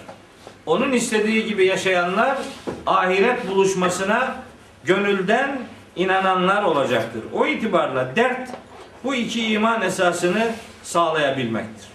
Onun 0.66 0.92
istediği 0.92 1.46
gibi 1.46 1.66
yaşayanlar 1.66 2.38
ahiret 2.86 3.48
buluşmasına 3.48 4.36
gönülden 4.84 5.60
inananlar 5.96 6.64
olacaktır. 6.64 7.22
O 7.34 7.46
itibarla 7.46 8.16
dert 8.16 8.50
bu 9.04 9.16
iki 9.16 9.48
iman 9.48 9.82
esasını 9.82 10.52
sağlayabilmektir. 10.84 11.88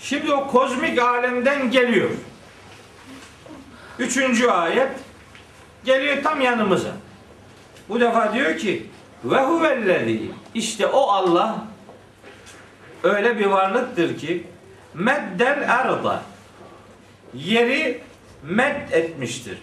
Şimdi 0.00 0.32
o 0.32 0.46
kozmik 0.46 0.98
alemden 0.98 1.70
geliyor. 1.70 2.10
Üçüncü 3.98 4.48
ayet 4.48 4.90
geliyor 5.84 6.22
tam 6.22 6.40
yanımıza. 6.40 6.90
Bu 7.88 8.00
defa 8.00 8.34
diyor 8.34 8.58
ki 8.58 8.86
ve 9.24 9.36
huvellezî 9.36 10.30
işte 10.54 10.86
o 10.86 11.00
Allah 11.00 11.64
öyle 13.02 13.38
bir 13.38 13.46
varlıktır 13.46 14.18
ki 14.18 14.46
meddel 14.94 15.64
erda 15.68 16.22
yeri 17.34 18.00
med 18.42 18.90
etmiştir. 18.92 19.58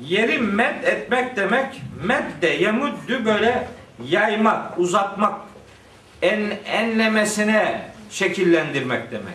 Yeri 0.00 0.38
med 0.38 0.84
etmek 0.84 1.36
demek 1.36 1.82
medde 2.04 2.46
yemuddu 2.48 3.24
böyle 3.24 3.68
yaymak, 4.04 4.78
uzatmak, 4.78 5.40
en, 6.22 6.58
enlemesine 6.66 7.90
şekillendirmek 8.10 9.10
demek. 9.10 9.34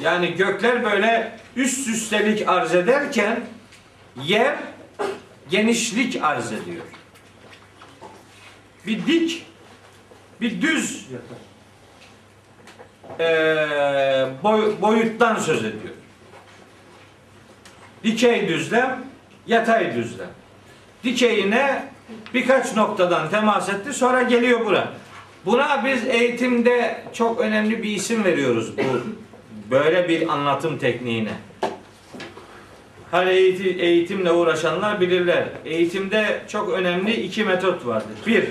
Yani 0.00 0.34
gökler 0.34 0.84
böyle 0.84 1.32
üst 1.56 1.88
üstelik 1.88 2.48
arz 2.48 2.74
ederken 2.74 3.40
yer 4.24 4.54
genişlik 5.50 6.22
arz 6.22 6.52
ediyor. 6.52 6.84
Bir 8.86 9.06
dik, 9.06 9.46
bir 10.40 10.62
düz 10.62 11.06
eee, 13.20 14.28
boy- 14.42 14.80
boyuttan 14.80 15.36
söz 15.38 15.58
ediyor. 15.58 15.94
Dikey 18.04 18.48
düzlem, 18.48 19.04
yatay 19.46 19.94
düzlem. 19.94 20.28
Dikeyine 21.04 21.84
birkaç 22.34 22.76
noktadan 22.76 23.30
temas 23.30 23.68
etti 23.68 23.92
sonra 23.92 24.22
geliyor 24.22 24.66
bura. 24.66 24.88
Buna 25.46 25.84
biz 25.84 26.06
eğitimde 26.06 27.02
çok 27.12 27.40
önemli 27.40 27.82
bir 27.82 27.90
isim 27.90 28.24
veriyoruz 28.24 28.78
bu 28.78 28.82
böyle 29.70 30.08
bir 30.08 30.28
anlatım 30.28 30.78
tekniğine. 30.78 31.32
Her 33.10 33.26
eğiti- 33.26 33.80
eğitimle 33.80 34.32
uğraşanlar 34.32 35.00
bilirler. 35.00 35.44
Eğitimde 35.64 36.40
çok 36.48 36.70
önemli 36.70 37.12
iki 37.14 37.44
metot 37.44 37.86
vardır. 37.86 38.10
Bir, 38.26 38.44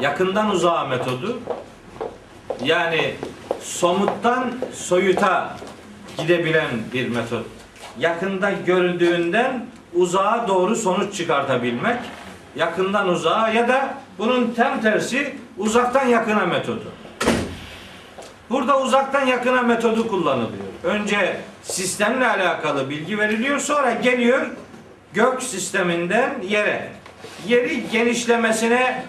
yakından 0.00 0.50
uzağa 0.50 0.84
metodu. 0.84 1.40
Yani 2.64 3.14
somuttan 3.62 4.52
soyuta 4.74 5.56
gidebilen 6.18 6.70
bir 6.92 7.08
metot. 7.08 7.46
Yakında 7.98 8.50
görüldüğünden 8.66 9.66
uzağa 9.94 10.44
doğru 10.48 10.76
sonuç 10.76 11.16
çıkartabilmek. 11.16 11.98
Yakından 12.56 13.08
uzağa 13.08 13.48
ya 13.48 13.68
da 13.68 13.94
bunun 14.18 14.54
tam 14.54 14.80
tersi 14.80 15.36
uzaktan 15.58 16.06
yakına 16.06 16.46
metodu. 16.46 16.92
Burada 18.50 18.80
uzaktan 18.80 19.26
yakına 19.26 19.62
metodu 19.62 20.08
kullanılıyor. 20.08 20.64
Önce 20.84 21.40
sistemle 21.62 22.28
alakalı 22.28 22.90
bilgi 22.90 23.18
veriliyor, 23.18 23.58
sonra 23.58 23.92
geliyor 23.92 24.46
gök 25.14 25.42
sisteminden 25.42 26.34
yere. 26.48 26.88
Yeri 27.46 27.90
genişlemesine 27.90 29.04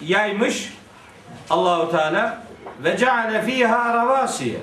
yaymış 0.00 0.72
Allahu 1.50 1.90
Teala 1.90 2.42
ve 2.84 2.96
ceale 2.96 3.42
fiha 3.42 3.94
ravasiye 3.94 4.60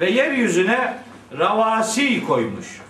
ve 0.00 0.10
yeryüzüne 0.10 0.98
ravasi 1.38 2.26
koymuş. 2.26 2.80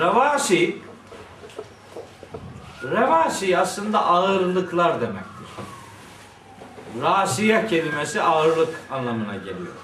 Ravasi 0.00 0.76
Ravasi 2.92 3.58
aslında 3.58 4.06
ağırlıklar 4.06 5.00
demektir. 5.00 5.34
Rasiye 7.02 7.66
kelimesi 7.66 8.22
ağırlık 8.22 8.80
anlamına 8.90 9.34
geliyor. 9.34 9.74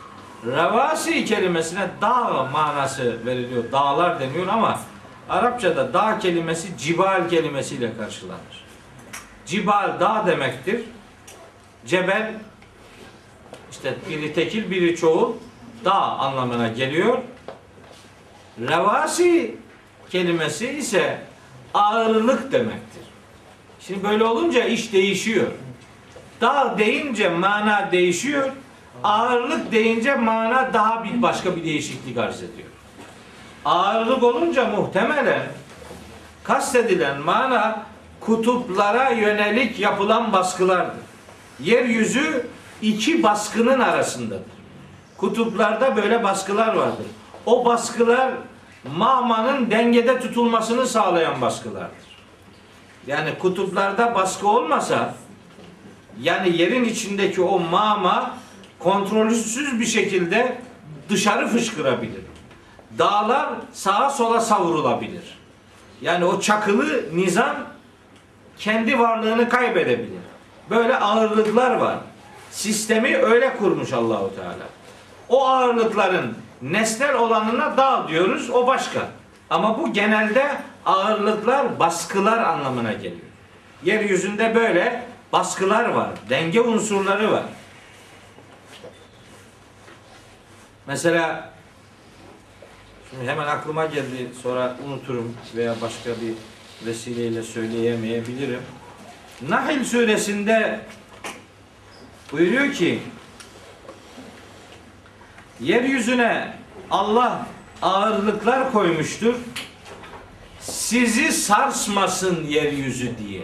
Ravasi 0.46 1.24
kelimesine 1.24 1.88
dağ 2.00 2.48
manası 2.53 3.26
veriliyor. 3.26 3.72
Dağlar 3.72 4.20
deniyor 4.20 4.46
ama 4.48 4.81
Arapçada 5.31 5.94
dağ 5.94 6.18
kelimesi 6.18 6.79
cibal 6.79 7.29
kelimesiyle 7.29 7.96
karşılanır. 7.96 8.69
Cibal 9.50 10.00
dağ 10.00 10.24
demektir. 10.26 10.80
Cebel 11.86 12.34
işte 13.70 13.94
biri 14.08 14.34
tekil 14.34 14.70
biri 14.70 14.96
çoğul 14.96 15.32
dağ 15.84 16.00
anlamına 16.00 16.68
geliyor. 16.68 17.18
Revasi 18.60 19.54
kelimesi 20.10 20.70
ise 20.70 21.18
ağırlık 21.74 22.52
demektir. 22.52 23.02
Şimdi 23.80 24.04
böyle 24.04 24.24
olunca 24.24 24.64
iş 24.64 24.92
değişiyor. 24.92 25.46
Dağ 26.40 26.74
deyince 26.78 27.28
mana 27.28 27.92
değişiyor. 27.92 28.50
Ağırlık 29.04 29.72
deyince 29.72 30.14
mana 30.14 30.74
daha 30.74 31.04
bir 31.04 31.22
başka 31.22 31.56
bir 31.56 31.64
değişiklik 31.64 32.18
arz 32.18 32.42
ediyor. 32.42 32.68
Ağırlık 33.64 34.22
olunca 34.22 34.64
muhtemelen 34.64 35.42
kastedilen 36.44 37.20
mana 37.20 37.89
kutuplara 38.20 39.11
yönelik 39.11 39.80
yapılan 39.80 40.33
baskılardır. 40.33 41.00
Yeryüzü 41.61 42.46
iki 42.83 43.22
baskının 43.22 43.80
arasındadır. 43.80 44.61
Kutuplarda 45.16 45.96
böyle 45.96 46.24
baskılar 46.24 46.74
vardır. 46.74 47.06
O 47.46 47.64
baskılar 47.64 48.33
mağmanın 48.96 49.70
dengede 49.70 50.20
tutulmasını 50.20 50.87
sağlayan 50.87 51.40
baskılardır. 51.40 52.11
Yani 53.06 53.38
kutuplarda 53.38 54.14
baskı 54.14 54.48
olmasa 54.48 55.14
yani 56.20 56.56
yerin 56.56 56.85
içindeki 56.85 57.42
o 57.42 57.59
mağma 57.59 58.37
kontrolsüz 58.78 59.80
bir 59.80 59.87
şekilde 59.87 60.59
dışarı 61.09 61.48
fışkırabilir. 61.48 62.22
Dağlar 62.98 63.48
sağa 63.72 64.11
sola 64.11 64.40
savrulabilir. 64.40 65.38
Yani 66.02 66.24
o 66.24 66.40
çakılı 66.40 67.16
nizam 67.16 67.56
kendi 68.61 68.99
varlığını 68.99 69.49
kaybedebilir. 69.49 70.20
Böyle 70.70 70.96
ağırlıklar 70.96 71.77
var. 71.77 71.99
Sistemi 72.51 73.16
öyle 73.16 73.57
kurmuş 73.57 73.92
Allahu 73.92 74.37
Teala. 74.37 74.66
O 75.29 75.49
ağırlıkların 75.49 76.37
nesnel 76.62 77.14
olanına 77.14 77.77
dağ 77.77 78.09
diyoruz, 78.09 78.51
o 78.51 78.66
başka. 78.66 79.01
Ama 79.51 79.79
bu 79.79 79.92
genelde 79.92 80.57
ağırlıklar, 80.87 81.79
baskılar 81.79 82.38
anlamına 82.38 82.92
geliyor. 82.92 83.31
Yeryüzünde 83.85 84.55
böyle 84.55 85.03
baskılar 85.33 85.88
var, 85.88 86.09
denge 86.31 86.61
unsurları 86.61 87.33
var. 87.33 87.44
Mesela 90.87 91.51
şimdi 93.11 93.31
hemen 93.31 93.46
aklıma 93.46 93.87
geldi, 93.87 94.29
sonra 94.42 94.77
unuturum 94.87 95.37
veya 95.57 95.75
başka 95.83 96.11
bir 96.11 96.35
vesileyle 96.87 97.43
söyleyemeyebilirim. 97.43 98.62
Nahl 99.49 99.85
suresinde 99.85 100.81
buyuruyor 102.33 102.73
ki 102.73 102.99
yeryüzüne 105.61 106.55
Allah 106.90 107.47
ağırlıklar 107.83 108.73
koymuştur. 108.73 109.35
Sizi 110.61 111.33
sarsmasın 111.33 112.47
yeryüzü 112.47 113.19
diye. 113.19 113.43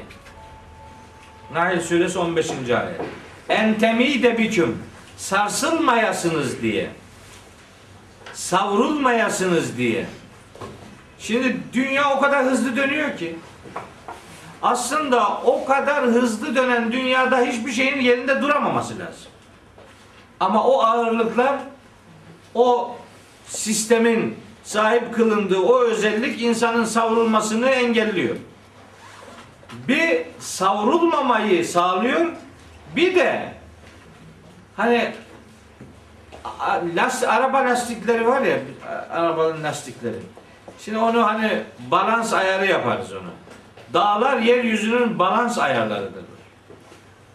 Nahl 1.53 1.81
suresi 1.81 2.18
15. 2.18 2.51
ayet. 2.51 3.01
Entemi 3.49 4.22
de 4.22 4.38
biküm 4.38 4.79
sarsılmayasınız 5.16 6.62
diye. 6.62 6.90
Savrulmayasınız 8.33 9.79
diye. 9.79 10.07
Şimdi 11.18 11.57
dünya 11.72 12.11
o 12.16 12.20
kadar 12.20 12.44
hızlı 12.44 12.76
dönüyor 12.76 13.16
ki 13.16 13.37
aslında 14.62 15.40
o 15.44 15.64
kadar 15.64 16.05
hızlı 16.05 16.57
dönen 16.57 16.92
dünyada 16.92 17.40
hiçbir 17.40 17.72
şeyin 17.72 18.00
yerinde 18.00 18.42
duramaması 18.42 18.98
lazım. 18.98 19.31
Ama 20.40 20.64
o 20.64 20.83
ağırlıklar 20.83 21.59
o 22.55 22.96
sistemin 23.46 24.37
sahip 24.64 25.14
kılındığı 25.14 25.61
o 25.61 25.81
özellik 25.81 26.42
insanın 26.42 26.85
savrulmasını 26.85 27.68
engelliyor. 27.68 28.37
Bir 29.88 30.22
savrulmamayı 30.38 31.64
sağlıyor. 31.64 32.26
Bir 32.96 33.14
de 33.14 33.52
hani 34.76 35.14
last, 36.96 37.24
araba 37.24 37.59
lastikleri 37.59 38.26
var 38.26 38.42
ya 38.42 38.59
arabanın 39.11 39.62
lastikleri. 39.62 40.16
Şimdi 40.78 40.98
onu 40.98 41.26
hani 41.26 41.62
balans 41.90 42.32
ayarı 42.32 42.66
yaparız 42.66 43.12
onu. 43.12 43.30
Dağlar 43.94 44.38
yeryüzünün 44.38 45.18
balans 45.18 45.58
ayarlarıdır. 45.58 46.24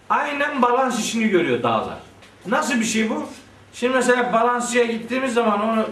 Aynen 0.10 0.62
balans 0.62 1.00
işini 1.00 1.28
görüyor 1.28 1.64
dağlar. 1.64 1.98
Nasıl 2.46 2.80
bir 2.80 2.86
şey 2.86 3.10
bu? 3.10 3.28
Şimdi 3.74 3.94
mesela 3.94 4.34
balansçıya 4.34 4.86
gittiğimiz 4.86 5.34
zaman 5.34 5.70
onu 5.70 5.86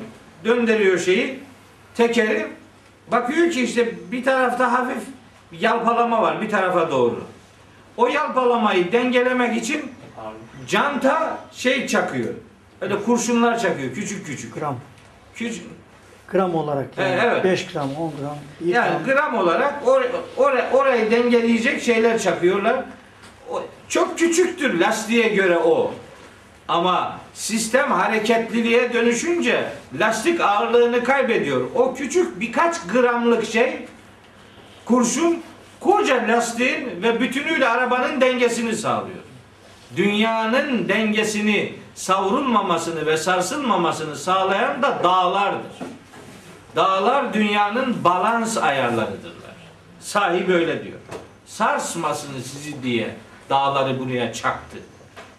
döndürüyor 0.45 0.99
şeyi, 0.99 1.39
tekeri. 1.95 2.47
Bakıyor 3.11 3.51
ki 3.51 3.61
işte 3.61 4.11
bir 4.11 4.23
tarafta 4.23 4.71
hafif 4.71 5.03
yalpalama 5.51 6.21
var 6.21 6.41
bir 6.41 6.49
tarafa 6.49 6.91
doğru. 6.91 7.23
O 7.97 8.07
yalpalamayı 8.07 8.91
dengelemek 8.91 9.63
için 9.63 9.91
canta 10.67 11.37
şey 11.51 11.87
çakıyor. 11.87 12.33
Öyle 12.81 13.03
kurşunlar 13.03 13.59
çakıyor 13.59 13.93
küçük 13.93 14.25
küçük. 14.25 14.55
gram. 14.55 14.75
Küçük, 15.35 15.65
Gram 16.31 16.55
olarak 16.55 16.97
yani. 16.97 17.09
E, 17.09 17.19
evet. 17.25 17.43
5 17.43 17.67
gram, 17.73 17.89
10 17.97 18.11
gram, 18.21 18.37
1 18.61 18.73
yani 18.73 18.89
gram. 19.05 19.15
gram 19.15 19.35
olarak 19.37 19.87
or, 19.87 20.01
or- 20.37 20.71
orayı 20.71 21.11
dengeleyecek 21.11 21.83
şeyler 21.83 22.19
çakıyorlar. 22.19 22.75
O, 23.51 23.61
çok 23.87 24.17
küçüktür 24.17 24.79
lastiğe 24.79 25.29
göre 25.29 25.57
o. 25.57 25.93
Ama 26.67 27.17
sistem 27.33 27.91
hareketliliğe 27.91 28.93
dönüşünce 28.93 29.63
lastik 29.99 30.41
ağırlığını 30.41 31.03
kaybediyor. 31.03 31.61
O 31.75 31.93
küçük 31.93 32.39
birkaç 32.39 32.87
gramlık 32.87 33.45
şey 33.45 33.85
kurşun 34.85 35.41
koca 35.79 36.27
lastiğin 36.27 37.03
ve 37.03 37.19
bütünüyle 37.21 37.67
arabanın 37.67 38.21
dengesini 38.21 38.75
sağlıyor. 38.75 39.17
Dünyanın 39.95 40.89
dengesini 40.89 41.73
savrulmamasını 41.95 43.05
ve 43.05 43.17
sarsılmamasını 43.17 44.15
sağlayan 44.15 44.81
da 44.81 44.99
dağlardır. 45.03 45.71
Dağlar 46.75 47.33
dünyanın 47.33 48.03
balans 48.03 48.57
ayarlarıdırlar. 48.57 49.55
Sahibi 49.99 50.53
öyle 50.53 50.83
diyor. 50.83 50.99
Sarsmasın 51.45 52.41
sizi 52.41 52.83
diye 52.83 53.15
dağları 53.49 53.99
buraya 53.99 54.33
çaktı. 54.33 54.77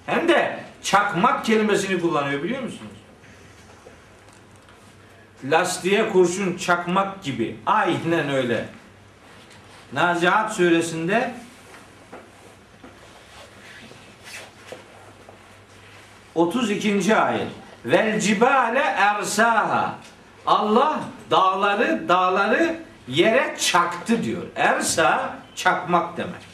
Hem 0.07 0.29
de 0.29 0.65
çakmak 0.83 1.45
kelimesini 1.45 2.01
kullanıyor 2.01 2.43
biliyor 2.43 2.63
musunuz? 2.63 2.93
Lastiğe 5.45 6.09
kurşun 6.09 6.57
çakmak 6.57 7.23
gibi. 7.23 7.57
Aynen 7.67 8.31
öyle. 8.31 8.69
Nazihat 9.93 10.53
suresinde 10.53 11.35
32. 16.35 17.17
ayet. 17.17 17.49
Vel 17.85 18.21
cibale 18.21 18.79
ersaha. 18.79 19.95
Allah 20.47 21.01
dağları 21.31 22.09
dağları 22.09 22.77
yere 23.09 23.57
çaktı 23.59 24.25
diyor. 24.25 24.43
Ersa 24.57 25.37
çakmak 25.55 26.17
demek. 26.17 26.51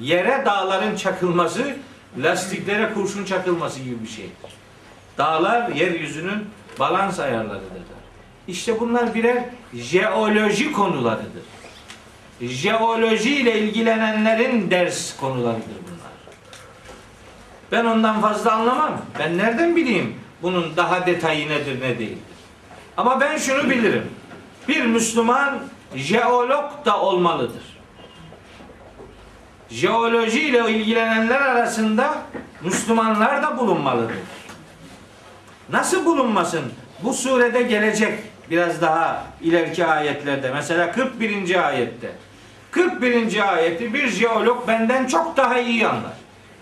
Yere 0.00 0.42
dağların 0.46 0.96
çakılması 0.96 1.76
lastiklere 2.18 2.94
kurşun 2.94 3.24
çakılması 3.24 3.80
gibi 3.80 4.02
bir 4.02 4.08
şeydir. 4.08 4.34
Dağlar 5.18 5.68
yeryüzünün 5.68 6.48
balans 6.78 7.20
ayarlarıdır. 7.20 7.82
İşte 8.48 8.80
bunlar 8.80 9.14
birer 9.14 9.44
jeoloji 9.74 10.72
konularıdır. 10.72 11.42
Jeoloji 12.40 13.36
ile 13.36 13.58
ilgilenenlerin 13.58 14.70
ders 14.70 15.16
konularıdır 15.16 15.62
bunlar. 15.86 16.12
Ben 17.72 17.84
ondan 17.84 18.20
fazla 18.20 18.52
anlamam. 18.52 19.00
Ben 19.18 19.38
nereden 19.38 19.76
bileyim 19.76 20.14
bunun 20.42 20.76
daha 20.76 21.06
detayı 21.06 21.48
nedir 21.48 21.80
ne 21.80 21.98
değildir. 21.98 22.31
Ama 22.96 23.20
ben 23.20 23.36
şunu 23.36 23.70
bilirim. 23.70 24.10
Bir 24.68 24.84
Müslüman 24.86 25.58
jeolog 25.94 26.84
da 26.84 27.00
olmalıdır. 27.00 27.62
Jeoloji 29.70 30.40
ile 30.40 30.70
ilgilenenler 30.70 31.40
arasında 31.40 32.14
Müslümanlar 32.62 33.42
da 33.42 33.58
bulunmalıdır. 33.58 34.16
Nasıl 35.70 36.04
bulunmasın? 36.04 36.62
Bu 37.02 37.14
surede 37.14 37.62
gelecek 37.62 38.18
biraz 38.50 38.80
daha 38.80 39.24
ileriki 39.40 39.86
ayetlerde. 39.86 40.50
Mesela 40.50 40.92
41. 40.92 41.68
ayette. 41.68 42.12
41. 42.70 43.52
ayeti 43.52 43.94
bir 43.94 44.08
jeolog 44.08 44.68
benden 44.68 45.06
çok 45.06 45.36
daha 45.36 45.58
iyi 45.58 45.86
anlar. 45.86 46.12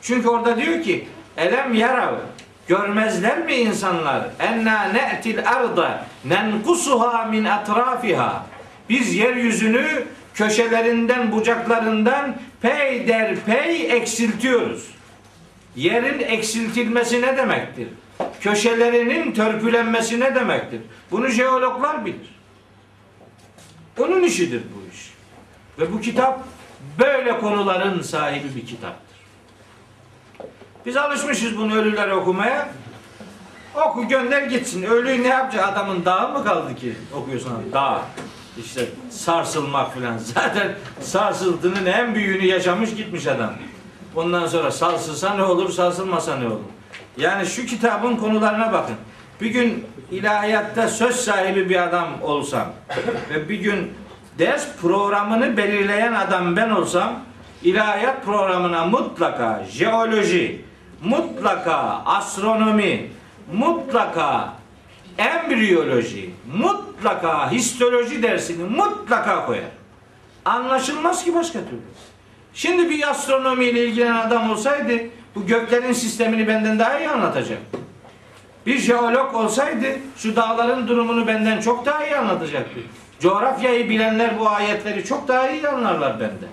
Çünkü 0.02 0.28
orada 0.28 0.56
diyor 0.56 0.82
ki 0.82 1.08
elem 1.36 1.74
yarav 1.74 2.14
görmezler 2.68 3.38
mi 3.38 3.54
insanlar 3.54 4.22
enna 4.38 4.82
ne'til 4.82 5.48
arda 5.48 6.04
nenkusuha 6.24 7.24
min 7.24 7.44
atrafiha 7.44 8.46
biz 8.88 9.14
yeryüzünü 9.14 10.04
köşelerinden 10.34 11.32
bucaklarından 11.32 12.36
peyderpey 12.60 13.96
eksiltiyoruz. 13.96 14.86
Yerin 15.76 16.18
eksiltilmesi 16.18 17.22
ne 17.22 17.36
demektir? 17.36 17.88
Köşelerinin 18.40 19.32
törpülenmesi 19.32 20.20
ne 20.20 20.34
demektir? 20.34 20.80
Bunu 21.10 21.28
jeologlar 21.28 22.04
bilir. 22.04 22.40
Onun 23.98 24.22
işidir 24.22 24.62
bu 24.74 24.94
iş. 24.94 25.10
Ve 25.78 25.92
bu 25.92 26.00
kitap 26.00 26.44
böyle 26.98 27.38
konuların 27.38 28.02
sahibi 28.02 28.54
bir 28.56 28.66
kitaptır. 28.66 29.16
Biz 30.86 30.96
alışmışız 30.96 31.58
bunu 31.58 31.76
ölüleri 31.76 32.14
okumaya. 32.14 32.68
Oku 33.74 34.08
gönder 34.08 34.42
gitsin. 34.42 34.82
Ölüyü 34.82 35.22
ne 35.22 35.28
yapacak? 35.28 35.68
Adamın 35.68 36.04
dağı 36.04 36.32
mı 36.32 36.44
kaldı 36.44 36.74
ki? 36.76 36.94
Okuyorsun 37.14 37.50
abi. 37.50 37.72
Dağ. 37.72 38.02
İşte 38.58 38.84
sarsılmak 39.10 39.94
filan. 39.94 40.18
Zaten 40.34 40.68
sarsıntının 41.00 41.86
en 41.86 42.14
büyüğünü 42.14 42.46
yaşamış 42.46 42.94
gitmiş 42.94 43.26
adam. 43.26 43.50
Ondan 44.16 44.46
sonra 44.46 44.70
sarsılsa 44.70 45.34
ne 45.34 45.42
olur, 45.42 45.72
sarsılmasa 45.72 46.36
ne 46.36 46.46
olur? 46.46 46.60
Yani 47.16 47.46
şu 47.46 47.66
kitabın 47.66 48.16
konularına 48.16 48.72
bakın. 48.72 48.96
Bir 49.40 49.50
gün 49.50 49.86
ilahiyatta 50.10 50.88
söz 50.88 51.16
sahibi 51.16 51.68
bir 51.68 51.82
adam 51.82 52.08
olsam 52.22 52.66
ve 53.30 53.48
bir 53.48 53.60
gün 53.60 53.92
ders 54.38 54.66
programını 54.80 55.56
belirleyen 55.56 56.12
adam 56.12 56.56
ben 56.56 56.70
olsam 56.70 57.12
ilahiyat 57.62 58.24
programına 58.24 58.84
mutlaka 58.84 59.64
jeoloji, 59.70 60.64
mutlaka 61.04 62.02
astronomi, 62.04 63.10
mutlaka 63.52 64.54
embriyoloji, 65.18 66.30
mutlaka 66.56 67.50
histoloji 67.50 68.22
dersini 68.22 68.64
mutlaka 68.64 69.46
koyar. 69.46 69.70
Anlaşılmaz 70.44 71.24
ki 71.24 71.34
başka 71.34 71.58
türlü. 71.58 71.80
Şimdi 72.54 72.90
bir 72.90 73.10
astronomiyle 73.10 73.86
ilgilenen 73.86 74.14
adam 74.14 74.50
olsaydı 74.50 74.92
bu 75.34 75.46
göklerin 75.46 75.92
sistemini 75.92 76.48
benden 76.48 76.78
daha 76.78 76.98
iyi 76.98 77.08
anlatacak. 77.08 77.58
Bir 78.66 78.78
jeolog 78.78 79.34
olsaydı 79.34 79.86
şu 80.16 80.36
dağların 80.36 80.88
durumunu 80.88 81.26
benden 81.26 81.60
çok 81.60 81.86
daha 81.86 82.06
iyi 82.06 82.16
anlatacaktı. 82.16 82.80
Coğrafyayı 83.20 83.90
bilenler 83.90 84.38
bu 84.38 84.48
ayetleri 84.48 85.04
çok 85.04 85.28
daha 85.28 85.50
iyi 85.50 85.68
anlarlar 85.68 86.20
benden. 86.20 86.48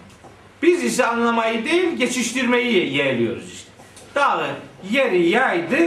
Biz 0.62 0.84
ise 0.84 1.06
anlamayı 1.06 1.66
değil 1.66 1.92
geçiştirmeyi 1.98 2.96
yeğliyoruz 2.98 3.54
işte. 3.54 3.70
Dağı 4.16 4.48
yeri 4.92 5.30
yaydı, 5.30 5.78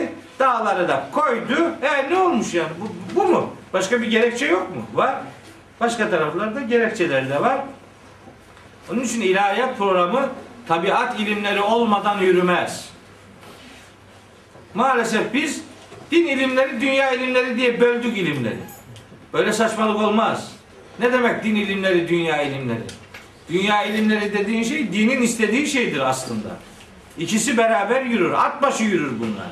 dağları 0.40 0.88
da 0.88 1.08
koydu. 1.12 1.74
E 1.82 2.10
ne 2.10 2.18
olmuş 2.18 2.54
yani? 2.54 2.70
Bu, 2.80 3.20
bu 3.20 3.28
mu? 3.28 3.50
Başka 3.72 4.02
bir 4.02 4.06
gerekçe 4.06 4.46
yok 4.46 4.76
mu? 4.76 4.82
Var. 4.94 5.14
Başka 5.80 6.10
taraflarda 6.10 6.60
gerekçeleri 6.60 7.28
de 7.28 7.40
var. 7.40 7.60
Onun 8.92 9.00
için 9.00 9.20
ilahiyat 9.20 9.78
programı 9.78 10.28
tabiat 10.68 11.20
ilimleri 11.20 11.60
olmadan 11.60 12.18
yürümez. 12.18 12.88
Maalesef 14.74 15.34
biz 15.34 15.62
din 16.10 16.26
ilimleri, 16.26 16.80
dünya 16.80 17.10
ilimleri 17.10 17.56
diye 17.56 17.80
böldük 17.80 18.18
ilimleri. 18.18 18.58
Böyle 19.32 19.52
saçmalık 19.52 20.02
olmaz. 20.02 20.52
Ne 20.98 21.12
demek 21.12 21.44
din 21.44 21.54
ilimleri, 21.54 22.08
dünya 22.08 22.42
ilimleri? 22.42 22.82
Dünya 23.52 23.84
ilimleri 23.84 24.32
dediğin 24.32 24.62
şey 24.62 24.92
dinin 24.92 25.22
istediği 25.22 25.66
şeydir 25.66 26.00
aslında. 26.00 26.48
İkisi 27.18 27.56
beraber 27.56 28.02
yürür. 28.02 28.32
At 28.32 28.62
başı 28.62 28.84
yürür 28.84 29.12
bunlar. 29.20 29.50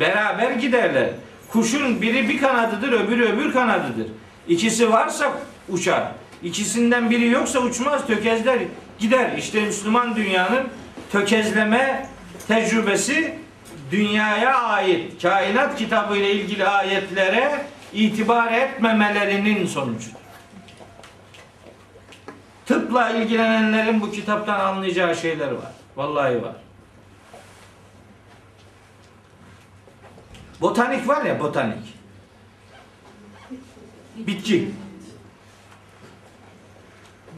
Beraber 0.00 0.50
giderler. 0.50 1.10
Kuşun 1.52 2.02
biri 2.02 2.28
bir 2.28 2.40
kanadıdır, 2.40 2.92
öbürü 2.92 3.24
öbür 3.24 3.52
kanadıdır. 3.52 4.06
İkisi 4.48 4.92
varsa 4.92 5.32
uçar. 5.68 6.02
İkisinden 6.42 7.10
biri 7.10 7.26
yoksa 7.26 7.58
uçmaz, 7.58 8.06
tökezler, 8.06 8.58
gider. 8.98 9.30
İşte 9.38 9.60
Müslüman 9.60 10.16
dünyanın 10.16 10.68
tökezleme 11.12 12.06
tecrübesi 12.48 13.34
dünyaya 13.90 14.56
ait 14.56 15.22
kainat 15.22 15.76
kitabı 15.76 16.16
ile 16.16 16.32
ilgili 16.32 16.68
ayetlere 16.68 17.62
itibar 17.92 18.52
etmemelerinin 18.52 19.66
sonucudur. 19.66 20.16
Tıpla 22.66 23.10
ilgilenenlerin 23.10 24.00
bu 24.00 24.10
kitaptan 24.10 24.60
anlayacağı 24.60 25.16
şeyler 25.16 25.50
var. 25.52 25.72
Vallahi 25.96 26.42
var. 26.42 26.65
Botanik 30.60 31.08
var 31.08 31.24
ya 31.24 31.40
botanik. 31.40 31.96
Bitki. 34.16 34.70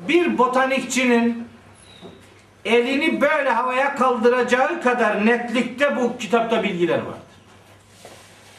Bir 0.09 0.39
botanikçinin 0.39 1.49
elini 2.65 3.21
böyle 3.21 3.51
havaya 3.51 3.97
kaldıracağı 3.97 4.83
kadar 4.83 5.27
netlikte 5.27 5.97
bu 5.97 6.19
kitapta 6.19 6.63
bilgiler 6.63 6.99
vardır. 6.99 7.21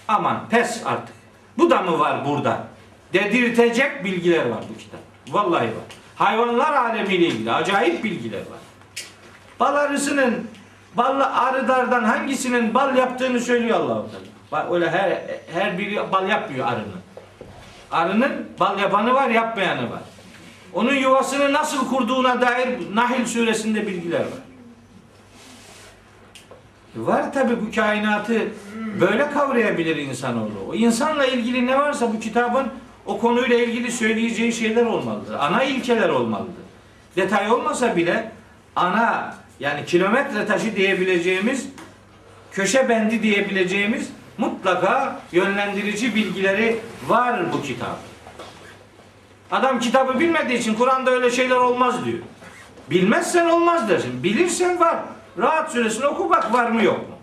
Aman 0.08 0.50
pes 0.50 0.82
artık. 0.86 1.16
Bu 1.58 1.70
da 1.70 1.82
mı 1.82 2.00
var 2.00 2.26
burada? 2.26 2.68
Dedirtecek 3.14 4.04
bilgiler 4.04 4.46
var 4.46 4.64
bu 4.74 4.78
kitap. 4.78 5.00
Vallahi 5.30 5.68
var. 5.68 5.84
Hayvanlar 6.16 6.74
alemiyle 6.74 7.28
ilgili 7.28 7.52
acayip 7.52 8.04
bilgiler 8.04 8.40
var. 8.40 8.60
Bal 9.60 9.76
arısının 9.76 10.48
bal 10.98 11.20
arılardan 11.22 12.04
hangisinin 12.04 12.74
bal 12.74 12.96
yaptığını 12.96 13.40
söylüyor 13.40 13.80
Allah-u 13.80 14.12
Teala. 14.12 14.39
Bak 14.52 14.72
öyle 14.72 14.90
her 14.90 15.22
her 15.54 15.78
biri 15.78 16.12
bal 16.12 16.30
yapmıyor 16.30 16.68
arının. 16.68 17.02
Arının 17.92 18.48
bal 18.60 18.80
yapanı 18.80 19.14
var, 19.14 19.30
yapmayanı 19.30 19.92
var. 19.92 20.02
Onun 20.74 20.94
yuvasını 20.94 21.54
nasıl 21.54 21.90
kurduğuna 21.90 22.42
dair 22.42 22.96
Nahil 22.96 23.26
suresinde 23.26 23.88
bilgiler 23.88 24.20
var. 24.20 24.50
Var 26.96 27.34
tabi 27.34 27.62
bu 27.62 27.76
kainatı 27.76 28.48
böyle 29.00 29.32
kavrayabilir 29.32 29.96
insanoğlu. 29.96 30.66
O 30.70 30.76
insanla 30.76 31.26
ilgili 31.26 31.68
ne 31.68 31.78
varsa 31.78 32.14
bu 32.14 32.20
kitabın 32.20 32.68
o 33.06 33.20
konuyla 33.20 33.58
ilgili 33.58 33.92
söyleyeceği 33.92 34.54
şeyler 34.54 34.86
olmalıdır. 34.86 35.36
Ana 35.40 35.64
ilkeler 35.64 36.10
olmalıdır. 36.10 36.64
Detay 37.16 37.52
olmasa 37.52 37.96
bile 37.96 38.32
ana 38.76 39.36
yani 39.60 39.86
kilometre 39.86 40.46
taşı 40.46 40.76
diyebileceğimiz 40.76 41.70
köşe 42.52 42.90
bendi 42.90 43.24
diyebileceğimiz 43.24 44.10
mutlaka 44.40 45.20
yönlendirici 45.32 46.16
bilgileri 46.16 46.80
var 47.08 47.54
bu 47.54 47.62
kitap. 47.62 47.98
Adam 49.52 49.80
kitabı 49.80 50.20
bilmediği 50.20 50.58
için 50.58 50.76
Kur'an'da 50.76 51.12
öyle 51.12 51.32
şeyler 51.32 51.56
olmaz 51.56 52.06
diyor. 52.06 52.20
Bilmezsen 52.90 53.46
olmaz 53.46 53.90
dersin. 53.90 54.24
Bilirsen 54.24 54.80
var. 54.80 54.98
Rahat 55.38 55.72
suresini 55.72 56.06
oku 56.06 56.30
bak 56.30 56.54
var 56.54 56.70
mı 56.70 56.84
yok 56.84 56.98
mu? 56.98 57.16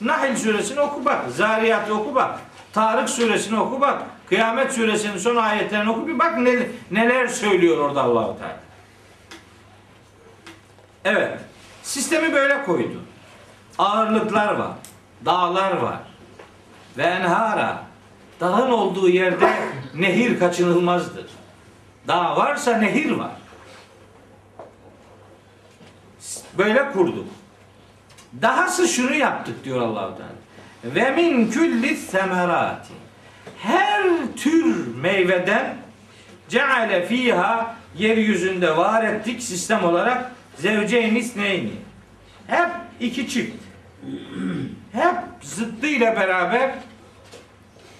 Nahl 0.00 0.36
suresini 0.36 0.80
oku 0.80 1.04
bak. 1.04 1.18
Zariyat'ı 1.36 1.94
oku 1.94 2.14
bak. 2.14 2.40
Tarık 2.72 3.08
suresini 3.10 3.60
oku 3.60 3.80
bak. 3.80 4.02
Kıyamet 4.28 4.72
suresinin 4.72 5.18
son 5.18 5.36
ayetlerini 5.36 5.90
oku 5.90 6.08
bir 6.08 6.18
bak 6.18 6.38
ne, 6.38 6.58
neler 6.90 7.26
söylüyor 7.26 7.78
orada 7.78 8.02
Allahu 8.02 8.38
Teala. 8.38 8.60
Evet. 11.04 11.40
Sistemi 11.82 12.32
böyle 12.32 12.64
koydu. 12.64 13.02
Ağırlıklar 13.78 14.54
var. 14.54 14.72
Dağlar 15.24 15.76
var. 15.76 15.98
Ve 16.98 17.02
enhara. 17.02 17.82
Dağın 18.40 18.70
olduğu 18.70 19.08
yerde 19.08 19.52
nehir 19.94 20.38
kaçınılmazdır. 20.38 21.26
Dağ 22.08 22.36
varsa 22.36 22.76
nehir 22.78 23.10
var. 23.10 23.32
Böyle 26.58 26.92
kurduk. 26.92 27.28
Dahası 28.42 28.88
şunu 28.88 29.14
yaptık 29.14 29.64
diyor 29.64 29.80
Allahu 29.80 30.16
Teala. 30.16 30.94
Ve 30.94 31.10
min 31.10 31.50
külli 31.50 31.96
semerati. 31.96 32.92
Her 33.58 34.02
tür 34.36 34.94
meyveden 34.96 35.76
ceale 36.48 37.06
fiha 37.06 37.76
yeryüzünde 37.98 38.76
var 38.76 39.04
ettik 39.04 39.42
sistem 39.42 39.84
olarak 39.84 40.32
zevceyn 40.56 41.14
isneyni. 41.14 41.72
Hep 42.46 42.68
iki 43.00 43.28
çift. 43.28 43.56
Hep 44.96 45.16
zıttıyla 45.42 46.16
beraber 46.16 46.74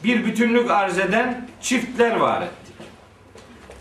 bir 0.05 0.25
bütünlük 0.25 0.71
arz 0.71 0.99
eden 0.99 1.49
çiftler 1.61 2.17
var 2.17 2.43
ettik. 2.43 2.89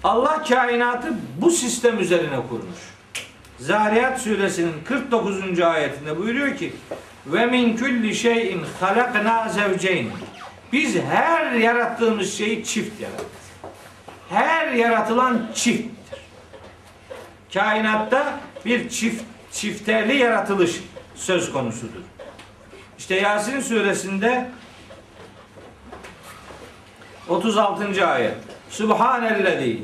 Allah 0.03 0.43
kainatı 0.43 1.07
bu 1.41 1.51
sistem 1.51 1.99
üzerine 1.99 2.35
kurmuş. 2.49 2.79
Zariyat 3.59 4.21
suresinin 4.21 4.73
49. 4.85 5.59
ayetinde 5.59 6.17
buyuruyor 6.17 6.57
ki 6.57 6.73
ve 7.27 7.45
min 7.45 7.77
kulli 7.77 8.15
şeyin 8.15 8.63
halakna 8.79 9.49
zevceyn. 9.49 10.07
Biz 10.71 10.95
her 10.95 11.51
yarattığımız 11.51 12.37
şeyi 12.37 12.63
çift 12.63 13.01
yarattık. 13.01 13.27
Her 14.29 14.71
yaratılan 14.71 15.47
çifttir. 15.53 16.19
Kainatta 17.53 18.39
bir 18.65 18.89
çift 18.89 19.23
çifterli 19.51 20.15
yaratılış 20.17 20.71
söz 21.15 21.51
konusudur. 21.53 22.14
İşte 22.97 23.15
Yasin 23.15 23.59
suresinde 23.59 24.49
36. 27.29 28.07
ayet. 28.07 28.37
Subhanellezi 28.69 29.79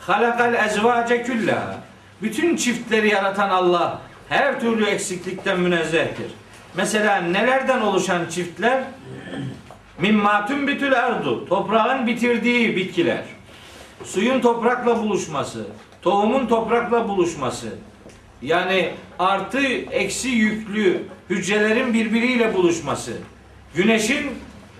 halakal 0.00 0.54
ezvace 0.54 1.22
küllaha. 1.22 1.78
Bütün 2.22 2.56
çiftleri 2.56 3.08
yaratan 3.08 3.50
Allah 3.50 4.00
her 4.28 4.60
türlü 4.60 4.84
eksiklikten 4.84 5.60
münezzehtir. 5.60 6.26
Mesela 6.76 7.16
nelerden 7.16 7.80
oluşan 7.80 8.26
çiftler? 8.30 8.84
Mimma 9.98 10.46
tümbitül 10.46 10.92
erdu. 10.92 11.46
Toprağın 11.48 12.06
bitirdiği 12.06 12.76
bitkiler. 12.76 13.24
Suyun 14.04 14.40
toprakla 14.40 15.02
buluşması. 15.02 15.66
Tohumun 16.02 16.46
toprakla 16.46 17.08
buluşması. 17.08 17.68
Yani 18.42 18.90
artı 19.18 19.66
eksi 19.90 20.28
yüklü 20.28 21.02
hücrelerin 21.30 21.94
birbiriyle 21.94 22.54
buluşması. 22.54 23.12
Güneşin 23.74 24.26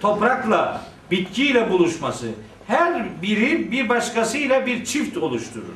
toprakla, 0.01 0.83
bitkiyle 1.11 1.71
buluşması. 1.71 2.27
Her 2.67 3.23
biri 3.23 3.73
bir 3.73 3.89
başkasıyla 3.89 4.67
bir 4.67 4.85
çift 4.85 5.17
oluşturur. 5.17 5.75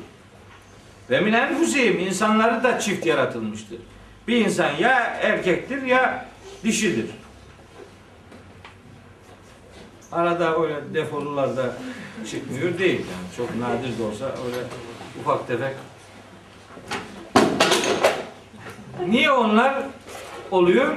Ve 1.09 1.21
min 1.21 1.33
enfusihim 1.33 1.99
insanları 1.99 2.63
da 2.63 2.79
çift 2.79 3.05
yaratılmıştır. 3.05 3.77
Bir 4.27 4.45
insan 4.45 4.71
ya 4.79 4.99
erkektir 5.21 5.81
ya 5.81 6.25
dişidir. 6.63 7.05
Arada 10.11 10.61
öyle 10.61 10.93
defolular 10.93 11.57
da 11.57 11.75
çıkmıyor 12.31 12.77
değil 12.79 12.99
yani. 12.99 13.35
Çok 13.37 13.55
nadir 13.55 13.97
de 13.99 14.03
olsa 14.03 14.25
öyle 14.25 14.57
ufak 15.21 15.47
tefek. 15.47 15.75
Niye 19.09 19.31
onlar 19.31 19.83
oluyor? 20.51 20.95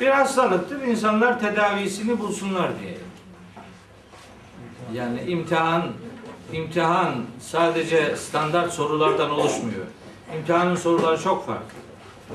Bir 0.00 0.08
hastalıktır. 0.08 0.82
İnsanlar 0.82 1.40
tedavisini 1.40 2.18
bulsunlar 2.18 2.70
diye. 2.80 2.98
Yani 4.92 5.20
imtihan 5.20 5.82
imtihan 6.52 7.14
sadece 7.40 8.16
standart 8.16 8.72
sorulardan 8.72 9.30
oluşmuyor. 9.30 9.86
İmtihanın 10.36 10.76
soruları 10.76 11.22
çok 11.22 11.46
farklı. 11.46 11.78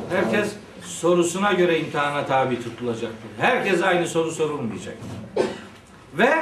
Herkes 0.09 0.53
sorusuna 0.81 1.53
göre 1.53 1.79
imtihana 1.79 2.25
tabi 2.25 2.63
tutulacaktır. 2.63 3.29
Herkes 3.39 3.83
aynı 3.83 4.07
soru 4.07 4.31
sorulmayacaktır. 4.31 5.09
Ve 6.13 6.33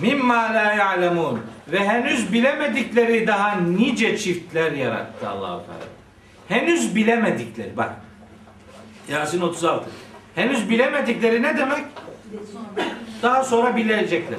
mimma 0.00 0.34
la 0.34 0.72
ya'lemun 0.72 1.40
ve 1.68 1.88
henüz 1.88 2.32
bilemedikleri 2.32 3.26
daha 3.26 3.52
nice 3.56 4.18
çiftler 4.18 4.72
yarattı 4.72 5.28
Allahu 5.28 5.62
Teala. 5.66 5.99
Henüz 6.50 6.96
bilemedikleri 6.96 7.76
bak. 7.76 7.92
Yasin 9.08 9.40
36. 9.40 9.90
Henüz 10.34 10.70
bilemedikleri 10.70 11.42
ne 11.42 11.58
demek? 11.58 11.84
Daha 13.22 13.44
sonra 13.44 13.76
bilecekler. 13.76 14.38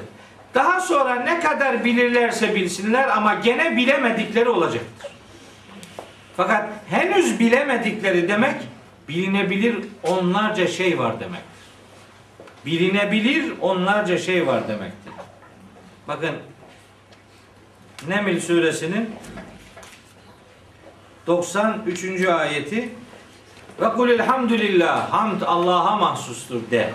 Daha 0.53 0.81
sonra 0.81 1.15
ne 1.15 1.39
kadar 1.39 1.85
bilirlerse 1.85 2.55
bilsinler 2.55 3.07
ama 3.17 3.33
gene 3.33 3.77
bilemedikleri 3.77 4.49
olacaktır. 4.49 5.11
Fakat 6.37 6.69
henüz 6.89 7.39
bilemedikleri 7.39 8.29
demek 8.29 8.55
bilinebilir 9.09 9.75
onlarca 10.03 10.67
şey 10.67 10.99
var 10.99 11.19
demektir. 11.19 11.47
Bilinebilir 12.65 13.53
onlarca 13.61 14.17
şey 14.17 14.47
var 14.47 14.67
demektir. 14.67 15.13
Bakın 16.07 16.35
Neml 18.07 18.39
suresinin 18.39 19.09
93. 21.27 22.25
ayeti 22.25 22.89
ve 23.81 23.89
kul 23.89 24.09
elhamdülillah 24.09 25.13
hamd 25.13 25.41
Allah'a 25.41 25.97
mahsustur 25.97 26.61
de. 26.71 26.93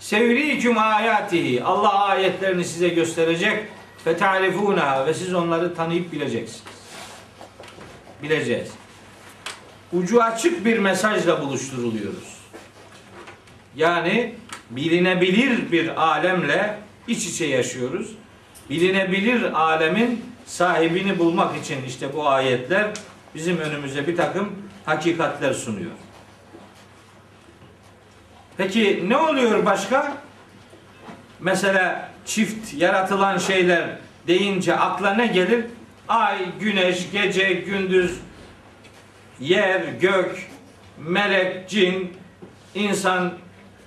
Sevriküm 0.00 0.78
ayatihi 0.78 1.64
Allah 1.64 2.04
ayetlerini 2.04 2.64
size 2.64 2.88
gösterecek 2.88 3.64
ve 4.06 4.16
ta'rifuna 4.16 5.06
ve 5.06 5.14
siz 5.14 5.34
onları 5.34 5.74
tanıyıp 5.74 6.12
bileceksiniz. 6.12 6.62
Bileceğiz. 8.22 8.68
Ucu 9.92 10.22
açık 10.22 10.64
bir 10.64 10.78
mesajla 10.78 11.40
buluşturuluyoruz. 11.40 12.38
Yani 13.76 14.34
bilinebilir 14.70 15.72
bir 15.72 16.02
alemle 16.02 16.78
iç 17.08 17.26
içe 17.26 17.46
yaşıyoruz. 17.46 18.10
Bilinebilir 18.70 19.60
alemin 19.60 20.24
sahibini 20.46 21.18
bulmak 21.18 21.56
için 21.56 21.84
işte 21.86 22.14
bu 22.14 22.28
ayetler 22.28 22.90
bizim 23.34 23.58
önümüze 23.58 24.06
bir 24.06 24.16
takım 24.16 24.52
hakikatler 24.86 25.52
sunuyor. 25.52 25.90
Peki 28.56 29.04
ne 29.08 29.16
oluyor 29.16 29.64
başka? 29.64 30.12
Mesela 31.40 32.10
çift 32.26 32.74
yaratılan 32.74 33.38
şeyler 33.38 33.98
deyince 34.26 34.76
akla 34.76 35.14
ne 35.14 35.26
gelir? 35.26 35.64
Ay, 36.08 36.38
güneş, 36.60 37.10
gece, 37.12 37.52
gündüz, 37.52 38.18
yer, 39.40 39.80
gök, 39.80 40.48
melek, 40.98 41.68
cin, 41.68 42.12
insan, 42.74 43.32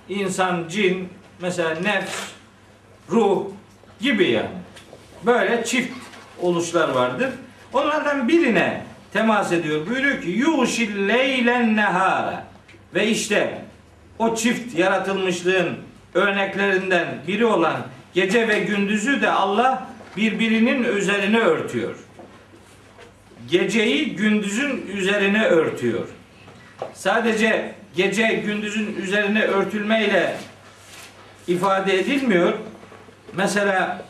insan, 0.08 0.68
cin, 0.68 1.08
mesela 1.40 1.74
nefs, 1.74 2.30
ruh 3.10 3.44
gibi 4.00 4.30
yani. 4.30 4.48
Böyle 5.26 5.64
çift 5.64 5.92
oluşlar 6.40 6.88
vardır. 6.88 7.30
Onlardan 7.72 8.28
birine 8.28 8.84
temas 9.12 9.52
ediyor. 9.52 9.86
Buyuruyor 9.86 10.22
ki 10.22 10.28
yuşil 10.28 11.08
leylen 11.08 11.76
nehara. 11.76 12.44
Ve 12.94 13.08
işte 13.08 13.64
o 14.18 14.34
çift 14.34 14.78
yaratılmışlığın 14.78 15.76
örneklerinden 16.14 17.06
biri 17.26 17.46
olan 17.46 17.76
gece 18.14 18.48
ve 18.48 18.58
gündüzü 18.58 19.20
de 19.20 19.30
Allah 19.30 19.86
birbirinin 20.16 20.84
üzerine 20.84 21.38
örtüyor. 21.38 21.96
Geceyi 23.50 24.16
gündüzün 24.16 24.86
üzerine 24.96 25.44
örtüyor. 25.44 26.08
Sadece 26.94 27.74
gece 27.96 28.42
gündüzün 28.46 28.96
üzerine 29.02 29.42
örtülmeyle 29.42 30.36
ifade 31.48 31.98
edilmiyor. 31.98 32.52
Mesela 33.32 34.04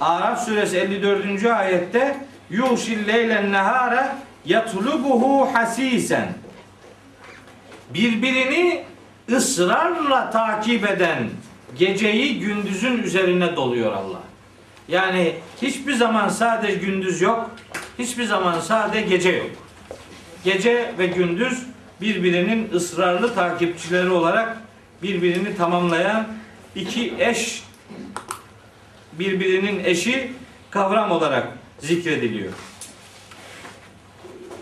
Araf 0.00 0.44
suresi 0.44 0.78
54. 0.78 1.44
ayette 1.44 2.16
yuhşil 2.52 3.08
leylen 3.08 3.52
nehara 3.52 4.18
yatlubuhu 4.44 5.54
hasisen 5.54 6.28
birbirini 7.94 8.84
ısrarla 9.30 10.30
takip 10.30 10.90
eden 10.90 11.30
geceyi 11.78 12.40
gündüzün 12.40 13.02
üzerine 13.02 13.56
doluyor 13.56 13.92
Allah. 13.92 14.20
Yani 14.88 15.34
hiçbir 15.62 15.94
zaman 15.94 16.28
sadece 16.28 16.74
gündüz 16.74 17.20
yok, 17.20 17.50
hiçbir 17.98 18.24
zaman 18.24 18.60
sadece 18.60 19.00
gece 19.06 19.30
yok. 19.30 19.50
Gece 20.44 20.92
ve 20.98 21.06
gündüz 21.06 21.66
birbirinin 22.00 22.70
ısrarlı 22.74 23.34
takipçileri 23.34 24.10
olarak 24.10 24.56
birbirini 25.02 25.56
tamamlayan 25.56 26.26
iki 26.74 27.14
eş 27.18 27.62
birbirinin 29.12 29.84
eşi 29.84 30.32
kavram 30.70 31.10
olarak 31.10 31.48
zikrediliyor. 31.82 32.52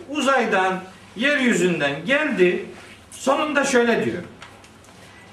Uzaydan, 0.09 0.83
yeryüzünden 1.17 2.05
geldi, 2.05 2.67
sonunda 3.11 3.65
şöyle 3.65 4.05
diyor. 4.05 4.23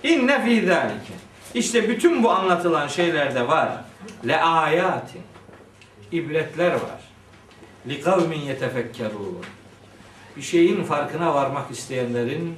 İnne 0.03 0.45
fî 0.45 0.67
zâlike. 0.67 1.13
İşte 1.53 1.89
bütün 1.89 2.23
bu 2.23 2.31
anlatılan 2.31 2.87
şeylerde 2.87 3.47
var. 3.47 3.69
Le 4.27 4.41
ayatin. 4.41 5.21
ibretler 6.11 6.71
var. 6.71 7.01
Li 7.87 8.01
kavmin 8.01 8.39
yetefekkerûn. 8.39 9.45
Bir 10.37 10.41
şeyin 10.41 10.83
farkına 10.83 11.33
varmak 11.33 11.71
isteyenlerin 11.71 12.55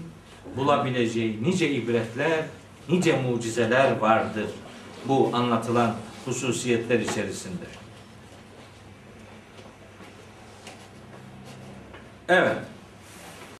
bulabileceği 0.55 1.43
nice 1.43 1.69
ibretler, 1.69 2.45
nice 2.89 3.21
mucizeler 3.21 3.97
vardır. 3.97 4.47
Bu 5.05 5.29
anlatılan 5.33 5.95
hususiyetler 6.25 6.99
içerisinde. 6.99 7.78
Evet. 12.29 12.57